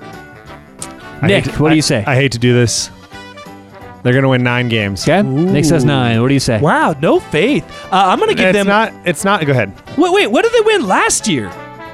[1.23, 2.05] I Nick, to- what do you say?
[2.07, 2.91] I hate to do this.
[4.03, 5.03] They're going to win nine games.
[5.09, 6.20] Okay, Nick says nine.
[6.20, 6.61] What do you say?
[6.61, 7.64] wow, no faith.
[7.84, 8.66] Uh, I'm gonna give It's them.
[8.66, 8.92] not.
[9.05, 9.44] It's not.
[9.46, 9.72] Go ahead.
[9.96, 10.26] wait, wait.
[10.26, 11.48] What did they win last year?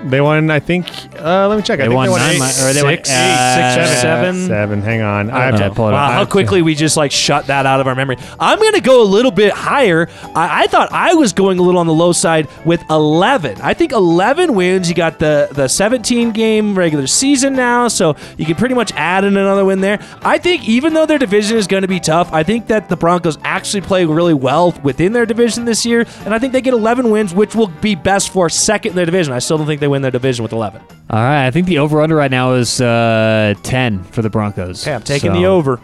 [0.05, 0.51] They won.
[0.51, 0.89] I think.
[1.19, 1.81] Uh, let me check.
[1.81, 4.35] I think won they won nine eight, li- or they won- six, uh, six, seven.
[4.35, 4.47] seven.
[4.49, 4.83] Seven.
[4.83, 5.31] Hang on.
[5.31, 5.95] I have to pull it up.
[5.95, 8.17] Wow, I how quickly we just like shut that out of our memory.
[8.39, 10.09] I'm going to go a little bit higher.
[10.35, 13.61] I, I thought I was going a little on the low side with 11.
[13.61, 14.89] I think 11 wins.
[14.89, 19.25] You got the the 17 game regular season now, so you can pretty much add
[19.25, 19.99] in another win there.
[20.23, 22.97] I think even though their division is going to be tough, I think that the
[22.97, 26.75] Broncos actually play really well within their division this year, and I think they get
[26.75, 29.33] 11 wins, which will be best for second in their division.
[29.33, 30.81] I still don't think they win their division with 11.
[31.11, 34.85] All right, I think the over under right now is uh, 10 for the Broncos.
[34.87, 35.77] Okay, I'm taking So, the over.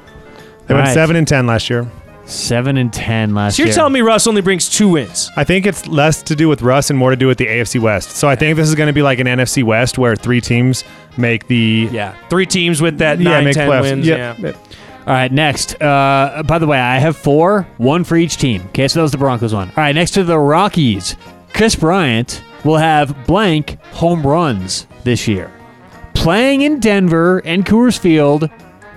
[0.67, 0.95] They went Alright.
[0.95, 1.91] seven and ten last year.
[2.27, 3.67] 7 and 10 last year.
[3.67, 3.75] So you're year.
[3.75, 5.31] telling me Russ only brings two wins?
[5.37, 7.79] I think it's less to do with Russ and more to do with the AFC
[7.79, 8.13] West.
[8.13, 10.85] So I think this is going to be like an NFC West where three teams
[11.19, 13.83] make the Yeah, three teams with that yeah nine, make 10 playoffs.
[13.83, 14.07] wins.
[14.07, 14.39] Yep.
[14.39, 14.53] Yeah.
[15.07, 15.79] All right, next.
[15.83, 18.63] Uh, by the way, I have four, one for each team.
[18.69, 19.69] Okay, so that was the Broncos one.
[19.69, 21.17] All right, next to the Rockies,
[21.53, 25.53] Kris Bryant will have blank home runs this year.
[26.15, 28.49] Playing in Denver and Coors Field,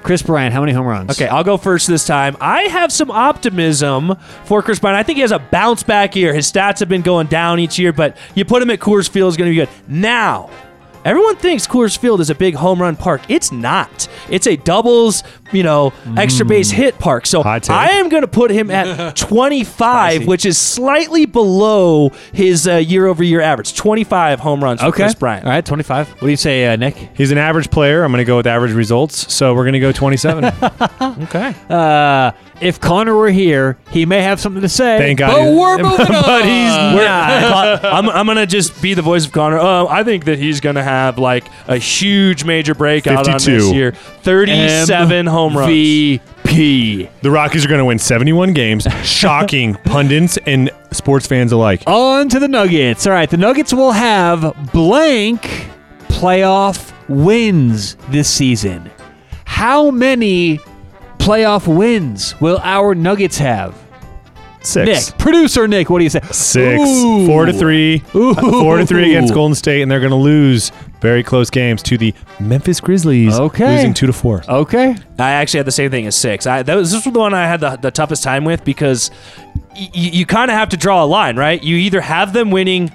[0.04, 1.12] Kris Bryant, how many home runs?
[1.12, 2.38] Okay, I'll go first this time.
[2.40, 4.16] I have some optimism
[4.46, 4.98] for Kris Bryant.
[4.98, 6.34] I think he has a bounce back year.
[6.34, 9.30] His stats have been going down each year, but you put him at Coors Field
[9.30, 9.70] is going to be good.
[9.90, 10.50] Now,
[11.08, 13.22] Everyone thinks Coors Field is a big home run park.
[13.30, 14.10] It's not.
[14.30, 17.26] It's a doubles, you know, extra base hit park.
[17.26, 22.76] So I am going to put him at 25, which is slightly below his uh,
[22.76, 23.74] year-over-year average.
[23.74, 25.04] 25 home runs for Okay.
[25.04, 25.46] Kris Bryant.
[25.46, 26.10] All right, 25.
[26.10, 26.98] What do you say, uh, Nick?
[27.16, 28.04] He's an average player.
[28.04, 29.34] I'm going to go with average results.
[29.34, 30.54] So we're going to go 27.
[31.28, 31.56] Okay.
[31.70, 32.32] Uh,
[32.62, 34.98] if Connor were here, he may have something to say.
[34.98, 36.24] Thank God But he- we're moving on.
[36.24, 39.60] but he's Nah, I'm, I'm gonna just be the voice of Connor.
[39.60, 43.92] Uh, I think that he's gonna have like a huge major breakout on this year.
[43.92, 45.70] 37 home runs.
[45.72, 47.10] MVP.
[47.22, 51.84] The Rockies are going to win 71 games, shocking pundits and sports fans alike.
[51.88, 53.06] On to the Nuggets.
[53.06, 55.42] All right, the Nuggets will have blank
[56.08, 58.90] playoff wins this season.
[59.46, 60.60] How many
[61.28, 63.76] playoff wins will our Nuggets have?
[64.62, 65.10] Six.
[65.12, 66.20] Nick, producer Nick, what do you say?
[66.32, 66.82] Six.
[66.82, 67.26] Ooh.
[67.26, 68.04] Four to three.
[68.16, 68.32] Ooh.
[68.32, 71.82] Uh, four to three against Golden State, and they're going to lose very close games
[71.84, 73.40] to the Memphis Grizzlies.
[73.40, 73.76] Okay.
[73.76, 74.44] Losing two to four.
[74.50, 74.96] Okay.
[75.20, 76.46] I actually had the same thing as six.
[76.48, 79.10] I, that was, this was the one I had the, the toughest time with because
[79.56, 81.62] y- y- you kind of have to draw a line, right?
[81.64, 82.92] You either have them winning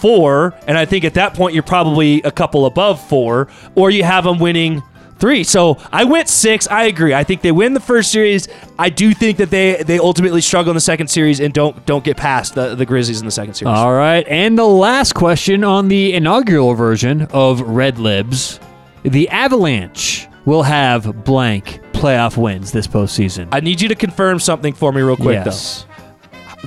[0.00, 4.04] four, and I think at that point you're probably a couple above four, or you
[4.04, 4.82] have them winning
[5.18, 5.44] three.
[5.44, 6.68] So I went six.
[6.68, 7.14] I agree.
[7.14, 8.48] I think they win the first series.
[8.78, 12.04] I do think that they they ultimately struggle in the second series and don't don't
[12.04, 13.76] get past the, the Grizzlies in the second series.
[13.76, 14.26] All right.
[14.28, 18.60] And the last question on the inaugural version of Red Libs
[19.02, 23.48] the Avalanche will have blank playoff wins this postseason.
[23.52, 25.82] I need you to confirm something for me real quick yes.
[25.82, 25.95] though.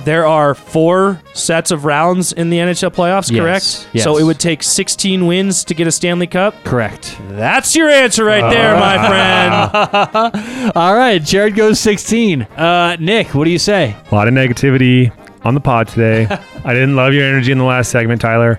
[0.04, 3.88] There are four sets of rounds in the NHL playoffs, correct?
[3.92, 4.04] Yes.
[4.04, 6.54] So it would take 16 wins to get a Stanley Cup.
[6.64, 7.16] Correct.
[7.28, 8.96] That's your answer right there, my
[10.32, 10.72] friend.
[10.76, 11.22] All right.
[11.22, 12.42] Jared goes 16.
[12.42, 13.94] Uh, Nick, what do you say?
[14.10, 15.12] A lot of negativity
[15.44, 16.26] on the pod today.
[16.64, 18.58] I didn't love your energy in the last segment, Tyler.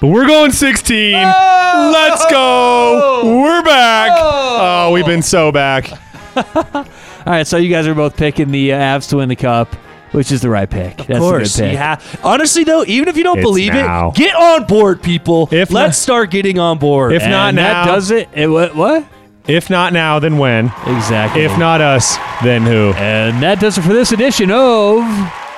[0.00, 1.12] But we're going 16.
[1.14, 3.22] Let's go.
[3.42, 4.10] We're back.
[4.14, 5.90] Oh, we've been so back.
[6.36, 6.84] All
[7.26, 7.46] right.
[7.46, 9.74] So you guys are both picking the uh, Avs to win the Cup,
[10.14, 10.96] which is the right pick.
[10.96, 11.58] That's Of course.
[11.58, 11.74] a good pick.
[11.74, 12.00] Yeah.
[12.22, 14.08] Honestly, though, even if you don't It's believe now.
[14.10, 15.48] it, get on board, people.
[15.50, 17.12] If Let's not- start getting on board.
[17.12, 18.28] If not And that now, does it.
[18.34, 18.74] it what?
[18.74, 19.04] what?
[19.46, 20.72] if not now, then when?
[20.86, 21.42] Exactly.
[21.42, 22.92] If not us, then who?
[22.96, 25.04] And that does it for this edition of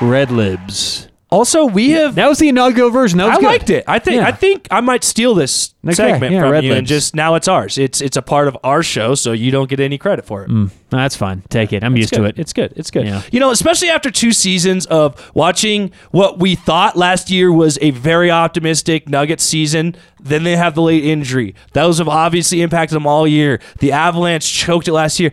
[0.01, 1.06] Red Libs.
[1.31, 3.19] Also, we have That was the inaugural version.
[3.19, 3.47] That was I good.
[3.47, 3.85] liked it.
[3.89, 4.29] I think Yeah.
[4.29, 6.89] I think I might steal this Okay, segment yeah, from Red you and Lips.
[6.89, 7.79] just now it's ours.
[7.79, 10.51] It's it's a part of our show, so you don't get any credit for it.
[10.51, 10.71] Mm.
[10.93, 11.43] No, that's fine.
[11.49, 11.83] Take it.
[11.85, 12.39] I'm used to it.
[12.39, 12.73] It's good.
[12.77, 13.07] It's good.
[13.07, 13.23] Yeah.
[13.33, 17.91] You know, especially after two seasons of watching what we thought last year was a
[17.91, 19.97] very optimistic Nuggets season.
[20.21, 21.55] Then they have the late injury.
[21.73, 23.61] Those have obviously impacted them all year.
[23.79, 25.31] The Avalanche choked it last year.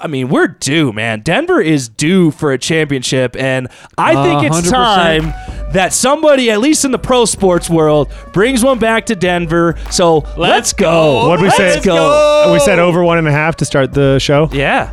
[0.00, 1.20] I mean, we're due, man.
[1.20, 4.70] Denver is due for a championship, and I think it's uh, 100%.
[4.70, 9.76] time that somebody, at least in the pro sports world, brings one back to Denver.
[9.90, 11.28] So let's, go.
[11.28, 11.70] What'd we say?
[11.70, 11.84] Let's say?
[11.84, 12.50] go.
[12.52, 14.48] We said over one and a half to start the show.
[14.52, 14.92] Yeah.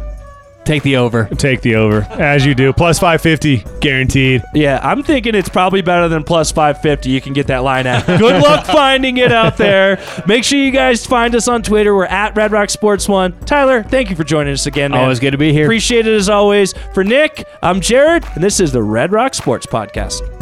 [0.66, 1.26] Take the over.
[1.26, 2.74] Take the over, as you do.
[2.74, 4.43] Plus 550, guaranteed.
[4.53, 7.09] Yeah, I'm thinking it's probably better than plus 550.
[7.09, 8.05] You can get that line at.
[8.20, 9.99] Good luck finding it out there.
[10.28, 11.95] Make sure you guys find us on Twitter.
[11.95, 13.39] We're at Red Rock Sports One.
[13.41, 15.01] Tyler, thank you for joining us again, man.
[15.01, 15.66] Always good to be here.
[15.66, 16.74] Appreciate it as always.
[16.93, 20.34] For Nick, I'm Jared, and this is the Red Rock Sports Podcast.